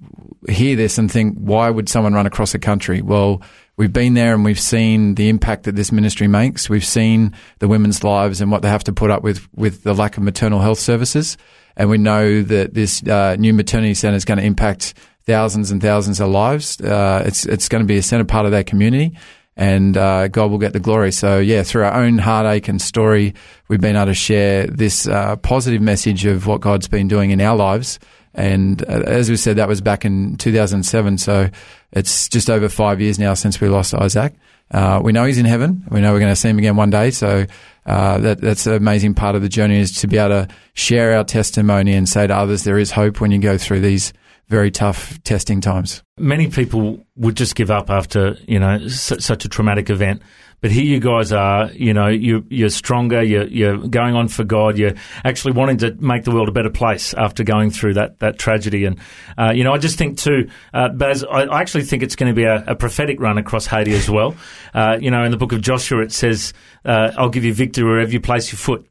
hear 0.49 0.75
this 0.75 0.97
and 0.97 1.11
think, 1.11 1.37
why 1.37 1.69
would 1.69 1.89
someone 1.89 2.13
run 2.13 2.25
across 2.25 2.53
a 2.53 2.59
country? 2.59 3.01
Well, 3.01 3.41
we've 3.77 3.93
been 3.93 4.13
there 4.13 4.33
and 4.33 4.43
we've 4.43 4.59
seen 4.59 5.15
the 5.15 5.29
impact 5.29 5.63
that 5.63 5.75
this 5.75 5.91
ministry 5.91 6.27
makes. 6.27 6.69
We've 6.69 6.85
seen 6.85 7.33
the 7.59 7.67
women's 7.67 8.03
lives 8.03 8.41
and 8.41 8.51
what 8.51 8.61
they 8.61 8.69
have 8.69 8.83
to 8.85 8.93
put 8.93 9.09
up 9.09 9.23
with 9.23 9.47
with 9.55 9.83
the 9.83 9.93
lack 9.93 10.17
of 10.17 10.23
maternal 10.23 10.59
health 10.59 10.79
services. 10.79 11.37
And 11.75 11.89
we 11.89 11.97
know 11.97 12.43
that 12.43 12.73
this 12.73 13.01
uh, 13.03 13.35
new 13.37 13.53
maternity 13.53 13.95
centre 13.95 14.15
is 14.15 14.25
going 14.25 14.37
to 14.37 14.45
impact 14.45 14.93
thousands 15.25 15.71
and 15.71 15.81
thousands 15.81 16.19
of 16.19 16.29
lives. 16.29 16.79
Uh, 16.79 17.23
it's 17.25 17.45
it's 17.45 17.69
going 17.69 17.83
to 17.83 17.87
be 17.87 17.97
a 17.97 18.03
centre 18.03 18.25
part 18.25 18.45
of 18.45 18.51
their 18.51 18.63
community. 18.63 19.17
And 19.55 19.95
uh, 19.95 20.29
God 20.29 20.49
will 20.49 20.57
get 20.57 20.73
the 20.73 20.79
glory. 20.79 21.11
So, 21.11 21.37
yeah, 21.37 21.61
through 21.61 21.83
our 21.83 21.93
own 21.93 22.17
heartache 22.17 22.67
and 22.67 22.81
story, 22.81 23.35
we've 23.67 23.79
been 23.79 23.95
able 23.95 24.07
to 24.07 24.15
share 24.15 24.65
this 24.65 25.07
uh, 25.07 25.35
positive 25.35 25.79
message 25.79 26.25
of 26.25 26.47
what 26.47 26.59
God's 26.59 26.87
been 26.87 27.07
doing 27.07 27.29
in 27.29 27.39
our 27.39 27.55
lives. 27.55 27.99
And 28.33 28.81
uh, 28.83 29.03
as 29.05 29.29
we 29.29 29.37
said, 29.37 29.57
that 29.57 29.67
was 29.67 29.81
back 29.81 30.05
in 30.05 30.37
2007. 30.37 31.17
So 31.17 31.49
it's 31.91 32.27
just 32.29 32.49
over 32.49 32.69
five 32.69 32.99
years 32.99 33.19
now 33.19 33.33
since 33.33 33.61
we 33.61 33.69
lost 33.69 33.93
Isaac. 33.93 34.33
Uh, 34.71 34.99
we 35.03 35.11
know 35.11 35.25
he's 35.25 35.37
in 35.37 35.45
heaven. 35.45 35.83
We 35.91 36.01
know 36.01 36.13
we're 36.13 36.19
going 36.19 36.31
to 36.31 36.35
see 36.35 36.49
him 36.49 36.57
again 36.57 36.75
one 36.75 36.89
day. 36.89 37.11
So 37.11 37.45
uh, 37.85 38.17
that, 38.19 38.41
that's 38.41 38.65
an 38.65 38.73
amazing 38.73 39.13
part 39.13 39.35
of 39.35 39.41
the 39.41 39.49
journey 39.49 39.79
is 39.79 39.91
to 39.97 40.07
be 40.07 40.17
able 40.17 40.29
to 40.29 40.47
share 40.73 41.15
our 41.15 41.23
testimony 41.23 41.93
and 41.93 42.09
say 42.09 42.25
to 42.25 42.35
others 42.35 42.63
there 42.63 42.79
is 42.79 42.91
hope 42.91 43.21
when 43.21 43.31
you 43.31 43.39
go 43.39 43.57
through 43.57 43.81
these 43.81 44.13
very 44.47 44.71
tough 44.71 45.21
testing 45.23 45.61
times. 45.61 46.03
Many 46.17 46.47
people 46.47 47.05
would 47.15 47.35
just 47.35 47.55
give 47.55 47.71
up 47.71 47.89
after 47.89 48.37
you 48.47 48.59
know 48.59 48.87
su- 48.87 49.19
such 49.19 49.45
a 49.45 49.49
traumatic 49.49 49.89
event. 49.89 50.21
But 50.63 50.71
here 50.71 50.85
you 50.85 51.01
guys 51.01 51.33
are, 51.33 51.69
you 51.73 51.93
know, 51.93 52.07
you, 52.07 52.45
you're 52.49 52.69
stronger, 52.69 53.21
you're, 53.21 53.47
you're 53.47 53.77
going 53.77 54.15
on 54.15 54.29
for 54.29 54.45
God, 54.45 54.77
you're 54.77 54.93
actually 55.25 55.51
wanting 55.51 55.75
to 55.79 55.91
make 55.95 56.23
the 56.23 56.31
world 56.31 56.47
a 56.47 56.53
better 56.53 56.69
place 56.69 57.13
after 57.13 57.43
going 57.43 57.69
through 57.69 57.95
that, 57.95 58.19
that 58.19 58.39
tragedy. 58.39 58.85
And, 58.85 58.97
uh, 59.37 59.51
you 59.53 59.65
know, 59.65 59.73
I 59.73 59.77
just 59.77 59.97
think 59.97 60.17
too, 60.17 60.49
uh, 60.73 60.87
Baz, 60.87 61.25
I, 61.25 61.59
actually 61.59 61.83
think 61.83 62.01
it's 62.01 62.15
going 62.15 62.33
to 62.33 62.33
be 62.33 62.45
a, 62.45 62.63
a 62.65 62.75
prophetic 62.75 63.19
run 63.19 63.37
across 63.37 63.65
Haiti 63.67 63.91
as 63.91 64.09
well. 64.09 64.37
Uh, 64.73 64.97
you 65.01 65.11
know, 65.11 65.25
in 65.25 65.31
the 65.31 65.37
book 65.37 65.51
of 65.51 65.59
Joshua, 65.59 66.01
it 66.01 66.13
says, 66.13 66.53
uh, 66.85 67.11
I'll 67.17 67.27
give 67.27 67.43
you 67.43 67.53
victory 67.53 67.83
wherever 67.83 68.09
you 68.09 68.21
place 68.21 68.49
your 68.49 68.57
foot. 68.57 68.87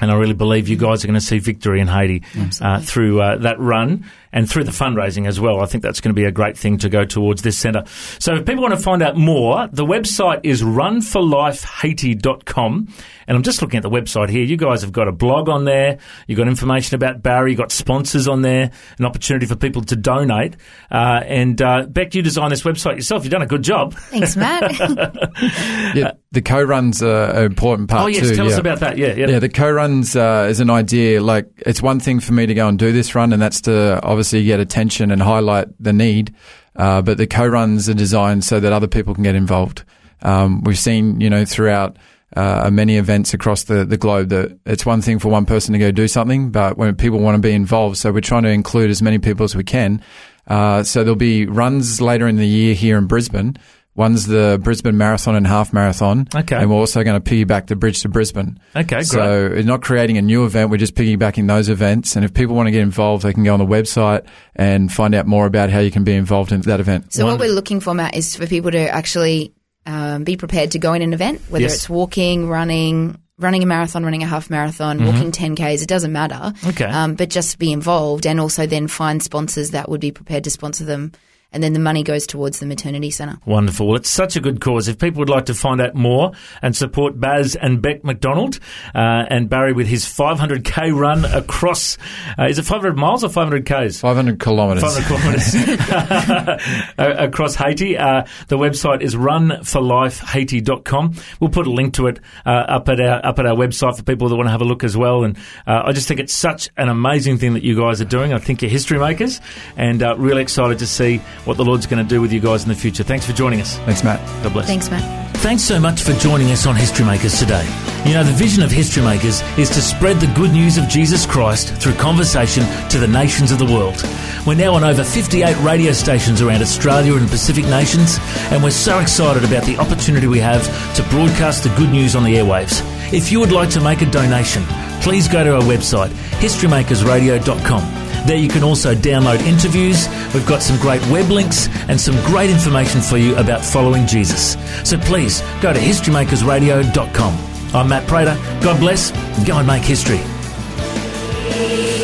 And 0.00 0.10
I 0.10 0.14
really 0.14 0.34
believe 0.34 0.68
you 0.68 0.76
guys 0.76 1.02
are 1.02 1.06
going 1.06 1.18
to 1.18 1.24
see 1.24 1.38
victory 1.38 1.80
in 1.80 1.88
Haiti 1.88 2.22
uh, 2.60 2.80
through 2.80 3.22
uh, 3.22 3.36
that 3.38 3.58
run 3.58 4.04
and 4.36 4.48
through 4.50 4.64
the 4.64 4.70
fundraising 4.70 5.26
as 5.26 5.40
well. 5.40 5.62
I 5.62 5.66
think 5.66 5.82
that's 5.82 6.02
going 6.02 6.14
to 6.14 6.14
be 6.14 6.26
a 6.26 6.30
great 6.30 6.58
thing 6.58 6.76
to 6.78 6.90
go 6.90 7.06
towards 7.06 7.40
this 7.40 7.58
centre. 7.58 7.84
So 8.18 8.34
if 8.34 8.44
people 8.44 8.60
want 8.62 8.74
to 8.74 8.80
find 8.80 9.02
out 9.02 9.16
more, 9.16 9.66
the 9.72 9.86
website 9.86 10.40
is 10.42 10.62
runforlifehaiti.com. 10.62 12.88
And 13.28 13.36
I'm 13.36 13.42
just 13.42 13.60
looking 13.62 13.78
at 13.78 13.82
the 13.82 13.90
website 13.90 14.28
here. 14.28 14.44
You 14.44 14.58
guys 14.58 14.82
have 14.82 14.92
got 14.92 15.08
a 15.08 15.12
blog 15.12 15.48
on 15.48 15.64
there. 15.64 15.96
You've 16.26 16.36
got 16.36 16.48
information 16.48 16.94
about 16.94 17.22
Barry. 17.22 17.52
You've 17.52 17.58
got 17.58 17.72
sponsors 17.72 18.28
on 18.28 18.42
there, 18.42 18.70
an 18.98 19.06
opportunity 19.06 19.46
for 19.46 19.56
people 19.56 19.80
to 19.82 19.96
donate. 19.96 20.56
Uh, 20.90 21.22
and 21.24 21.62
uh, 21.62 21.86
Beck, 21.86 22.14
you 22.14 22.20
designed 22.22 22.52
this 22.52 22.62
website 22.62 22.96
yourself. 22.96 23.24
You've 23.24 23.32
done 23.32 23.42
a 23.42 23.46
good 23.46 23.62
job. 23.62 23.94
Thanks, 23.94 24.36
Matt. 24.36 24.78
yeah, 25.94 26.12
the 26.30 26.42
co-runs 26.42 27.02
are 27.02 27.30
an 27.30 27.44
important 27.44 27.88
part 27.88 28.04
oh, 28.04 28.06
yes, 28.06 28.28
too. 28.28 28.36
tell 28.36 28.46
yeah. 28.46 28.52
us 28.52 28.58
about 28.58 28.80
that. 28.80 28.98
Yeah, 28.98 29.14
yeah. 29.14 29.28
Yeah, 29.28 29.38
the 29.38 29.48
co-runs 29.48 29.85
uh, 30.16 30.46
is 30.48 30.60
an 30.60 30.70
idea. 30.70 31.22
Like, 31.22 31.50
it's 31.58 31.82
one 31.82 32.00
thing 32.00 32.20
for 32.20 32.32
me 32.32 32.46
to 32.46 32.54
go 32.54 32.68
and 32.68 32.78
do 32.78 32.92
this 32.92 33.14
run, 33.14 33.32
and 33.32 33.40
that's 33.40 33.60
to 33.62 34.00
obviously 34.02 34.44
get 34.44 34.60
attention 34.60 35.10
and 35.10 35.22
highlight 35.22 35.68
the 35.78 35.92
need. 35.92 36.34
Uh, 36.74 37.02
but 37.02 37.16
the 37.16 37.26
co-runs 37.26 37.88
are 37.88 37.94
designed 37.94 38.44
so 38.44 38.60
that 38.60 38.72
other 38.72 38.86
people 38.86 39.14
can 39.14 39.24
get 39.24 39.34
involved. 39.34 39.84
Um, 40.22 40.62
we've 40.62 40.78
seen, 40.78 41.20
you 41.20 41.30
know, 41.30 41.44
throughout 41.44 41.96
uh, 42.34 42.68
many 42.70 42.96
events 42.96 43.32
across 43.32 43.64
the, 43.64 43.84
the 43.84 43.96
globe 43.96 44.28
that 44.28 44.58
it's 44.66 44.84
one 44.84 45.00
thing 45.00 45.18
for 45.18 45.28
one 45.28 45.46
person 45.46 45.72
to 45.72 45.78
go 45.78 45.90
do 45.90 46.08
something, 46.08 46.50
but 46.50 46.76
when 46.76 46.94
people 46.96 47.18
want 47.20 47.36
to 47.36 47.40
be 47.40 47.52
involved, 47.52 47.96
so 47.96 48.12
we're 48.12 48.20
trying 48.20 48.42
to 48.42 48.50
include 48.50 48.90
as 48.90 49.00
many 49.00 49.18
people 49.18 49.44
as 49.44 49.56
we 49.56 49.64
can. 49.64 50.02
Uh, 50.46 50.82
so 50.82 51.02
there'll 51.02 51.16
be 51.16 51.46
runs 51.46 52.00
later 52.00 52.28
in 52.28 52.36
the 52.36 52.46
year 52.46 52.74
here 52.74 52.98
in 52.98 53.06
Brisbane. 53.06 53.56
One's 53.96 54.26
the 54.26 54.60
Brisbane 54.62 54.96
Marathon 54.98 55.34
and 55.36 55.46
Half 55.46 55.72
Marathon. 55.72 56.28
Okay. 56.34 56.54
And 56.56 56.68
we're 56.70 56.76
also 56.76 57.02
going 57.02 57.20
to 57.20 57.30
piggyback 57.30 57.66
the 57.66 57.76
Bridge 57.76 58.02
to 58.02 58.08
Brisbane. 58.10 58.60
Okay, 58.76 58.84
great. 58.96 59.06
So 59.06 59.46
it's 59.46 59.66
not 59.66 59.80
creating 59.82 60.18
a 60.18 60.22
new 60.22 60.44
event. 60.44 60.70
We're 60.70 60.76
just 60.76 60.94
piggybacking 60.94 61.48
those 61.48 61.68
events. 61.70 62.14
And 62.14 62.24
if 62.24 62.34
people 62.34 62.54
want 62.54 62.66
to 62.66 62.70
get 62.72 62.82
involved, 62.82 63.22
they 63.24 63.32
can 63.32 63.42
go 63.42 63.54
on 63.54 63.58
the 63.58 63.66
website 63.66 64.26
and 64.54 64.92
find 64.92 65.14
out 65.14 65.26
more 65.26 65.46
about 65.46 65.70
how 65.70 65.78
you 65.78 65.90
can 65.90 66.04
be 66.04 66.12
involved 66.14 66.52
in 66.52 66.60
that 66.62 66.78
event. 66.78 67.14
So 67.14 67.24
what 67.24 67.38
we're 67.40 67.50
looking 67.52 67.80
for, 67.80 67.94
Matt, 67.94 68.14
is 68.14 68.36
for 68.36 68.46
people 68.46 68.70
to 68.70 68.88
actually 68.88 69.54
um, 69.86 70.24
be 70.24 70.36
prepared 70.36 70.72
to 70.72 70.78
go 70.78 70.92
in 70.92 71.00
an 71.00 71.12
event, 71.14 71.40
whether 71.48 71.62
Yes. 71.62 71.74
it's 71.76 71.88
walking, 71.88 72.48
running, 72.48 73.18
running 73.38 73.62
a 73.62 73.66
marathon, 73.66 74.04
running 74.04 74.22
a 74.22 74.26
half 74.26 74.50
marathon, 74.50 75.04
walking 75.06 75.30
10Ks, 75.32 75.82
it 75.82 75.88
doesn't 75.88 76.12
matter. 76.12 76.34
Mm-hmm. 76.34 76.68
Okay. 76.68 76.84
Um, 76.84 77.14
but 77.14 77.30
just 77.30 77.58
be 77.58 77.72
involved 77.72 78.26
and 78.26 78.40
also 78.40 78.66
then 78.66 78.88
find 78.88 79.22
sponsors 79.22 79.70
that 79.70 79.88
would 79.88 80.00
be 80.00 80.10
prepared 80.10 80.44
to 80.44 80.50
sponsor 80.50 80.84
them. 80.84 81.12
And 81.52 81.62
then 81.62 81.72
the 81.72 81.78
money 81.78 82.02
goes 82.02 82.26
towards 82.26 82.58
the 82.60 82.66
maternity 82.66 83.10
centre. 83.10 83.38
Wonderful. 83.46 83.96
It's 83.96 84.10
such 84.10 84.36
a 84.36 84.40
good 84.40 84.60
cause. 84.60 84.88
If 84.88 84.98
people 84.98 85.20
would 85.20 85.30
like 85.30 85.46
to 85.46 85.54
find 85.54 85.80
out 85.80 85.94
more 85.94 86.32
and 86.60 86.76
support 86.76 87.18
Baz 87.18 87.56
and 87.56 87.80
Beck 87.80 88.04
McDonald 88.04 88.58
uh, 88.94 89.24
and 89.30 89.48
Barry 89.48 89.72
with 89.72 89.86
his 89.86 90.04
500k 90.04 90.94
run 90.94 91.24
across, 91.24 91.96
uh, 92.38 92.44
is 92.44 92.58
it 92.58 92.64
500 92.64 92.94
miles 92.96 93.24
or 93.24 93.30
500 93.30 93.64
k's? 93.64 93.98
500 94.00 94.38
kilometres. 94.40 94.82
500 94.82 95.08
kilometres 95.08 95.54
across 96.98 97.54
Haiti. 97.54 97.96
Uh, 97.96 98.24
the 98.48 98.58
website 98.58 99.00
is 99.00 99.14
runforlifehaiti.com. 99.14 101.14
We'll 101.40 101.50
put 101.50 101.66
a 101.66 101.70
link 101.70 101.94
to 101.94 102.08
it 102.08 102.20
uh, 102.44 102.50
up 102.50 102.86
at 102.88 103.00
our 103.00 103.24
up 103.24 103.38
at 103.38 103.46
our 103.46 103.56
website 103.56 103.96
for 103.96 104.02
people 104.02 104.28
that 104.28 104.36
want 104.36 104.48
to 104.48 104.50
have 104.50 104.60
a 104.60 104.64
look 104.64 104.84
as 104.84 104.94
well. 104.96 105.24
And 105.24 105.36
uh, 105.66 105.82
I 105.84 105.92
just 105.92 106.08
think 106.08 106.20
it's 106.20 106.34
such 106.34 106.68
an 106.76 106.88
amazing 106.88 107.38
thing 107.38 107.54
that 107.54 107.62
you 107.62 107.76
guys 107.76 108.00
are 108.00 108.06
doing. 108.06 108.32
I 108.32 108.38
think 108.38 108.62
you're 108.62 108.70
history 108.70 108.98
makers, 108.98 109.40
and 109.76 110.02
uh, 110.02 110.16
really 110.18 110.42
excited 110.42 110.80
to 110.80 110.86
see 110.86 111.20
what 111.46 111.56
the 111.56 111.64
Lord's 111.64 111.86
going 111.86 112.04
to 112.04 112.08
do 112.08 112.20
with 112.20 112.32
you 112.32 112.40
guys 112.40 112.64
in 112.64 112.68
the 112.68 112.74
future. 112.74 113.04
Thanks 113.04 113.24
for 113.24 113.32
joining 113.32 113.60
us. 113.60 113.78
Thanks, 113.78 114.02
Matt. 114.02 114.20
God 114.42 114.52
bless. 114.52 114.66
Thanks, 114.66 114.90
Matt. 114.90 115.26
Thanks 115.36 115.62
so 115.62 115.78
much 115.78 116.02
for 116.02 116.12
joining 116.14 116.50
us 116.50 116.66
on 116.66 116.74
History 116.74 117.04
Makers 117.04 117.38
today. 117.38 117.64
You 118.04 118.14
know, 118.14 118.24
the 118.24 118.32
vision 118.32 118.64
of 118.64 118.70
History 118.70 119.02
Makers 119.02 119.42
is 119.56 119.70
to 119.70 119.80
spread 119.80 120.16
the 120.16 120.26
good 120.34 120.50
news 120.50 120.76
of 120.76 120.88
Jesus 120.88 121.24
Christ 121.24 121.74
through 121.74 121.94
conversation 121.94 122.64
to 122.88 122.98
the 122.98 123.06
nations 123.06 123.52
of 123.52 123.58
the 123.58 123.64
world. 123.64 124.02
We're 124.44 124.54
now 124.54 124.74
on 124.74 124.82
over 124.82 125.04
58 125.04 125.56
radio 125.62 125.92
stations 125.92 126.42
around 126.42 126.62
Australia 126.62 127.14
and 127.14 127.28
Pacific 127.28 127.64
nations, 127.66 128.18
and 128.50 128.62
we're 128.62 128.70
so 128.70 128.98
excited 128.98 129.44
about 129.44 129.64
the 129.64 129.76
opportunity 129.76 130.26
we 130.26 130.40
have 130.40 130.64
to 130.96 131.02
broadcast 131.10 131.62
the 131.62 131.74
good 131.76 131.90
news 131.90 132.16
on 132.16 132.24
the 132.24 132.34
airwaves. 132.34 132.82
If 133.12 133.30
you 133.30 133.38
would 133.38 133.52
like 133.52 133.70
to 133.70 133.80
make 133.80 134.02
a 134.02 134.06
donation, 134.06 134.64
please 135.00 135.28
go 135.28 135.44
to 135.44 135.54
our 135.54 135.62
website, 135.62 136.10
historymakersradio.com. 136.40 138.05
There 138.26 138.36
you 138.36 138.48
can 138.48 138.64
also 138.64 138.92
download 138.92 139.40
interviews. 139.46 140.08
We've 140.34 140.46
got 140.46 140.60
some 140.60 140.76
great 140.80 141.00
web 141.06 141.30
links 141.30 141.68
and 141.88 142.00
some 142.00 142.16
great 142.26 142.50
information 142.50 143.00
for 143.00 143.16
you 143.16 143.36
about 143.36 143.64
following 143.64 144.04
Jesus. 144.06 144.56
So 144.88 144.98
please 144.98 145.42
go 145.62 145.72
to 145.72 145.78
historymakersradio.com. 145.78 147.38
I'm 147.72 147.88
Matt 147.88 148.08
Prater. 148.08 148.36
God 148.62 148.80
bless. 148.80 149.12
Go 149.46 149.58
and 149.58 149.66
make 149.66 149.84
history. 149.84 150.18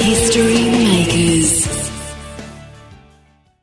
History 0.04 0.70
Makers. 0.70 1.71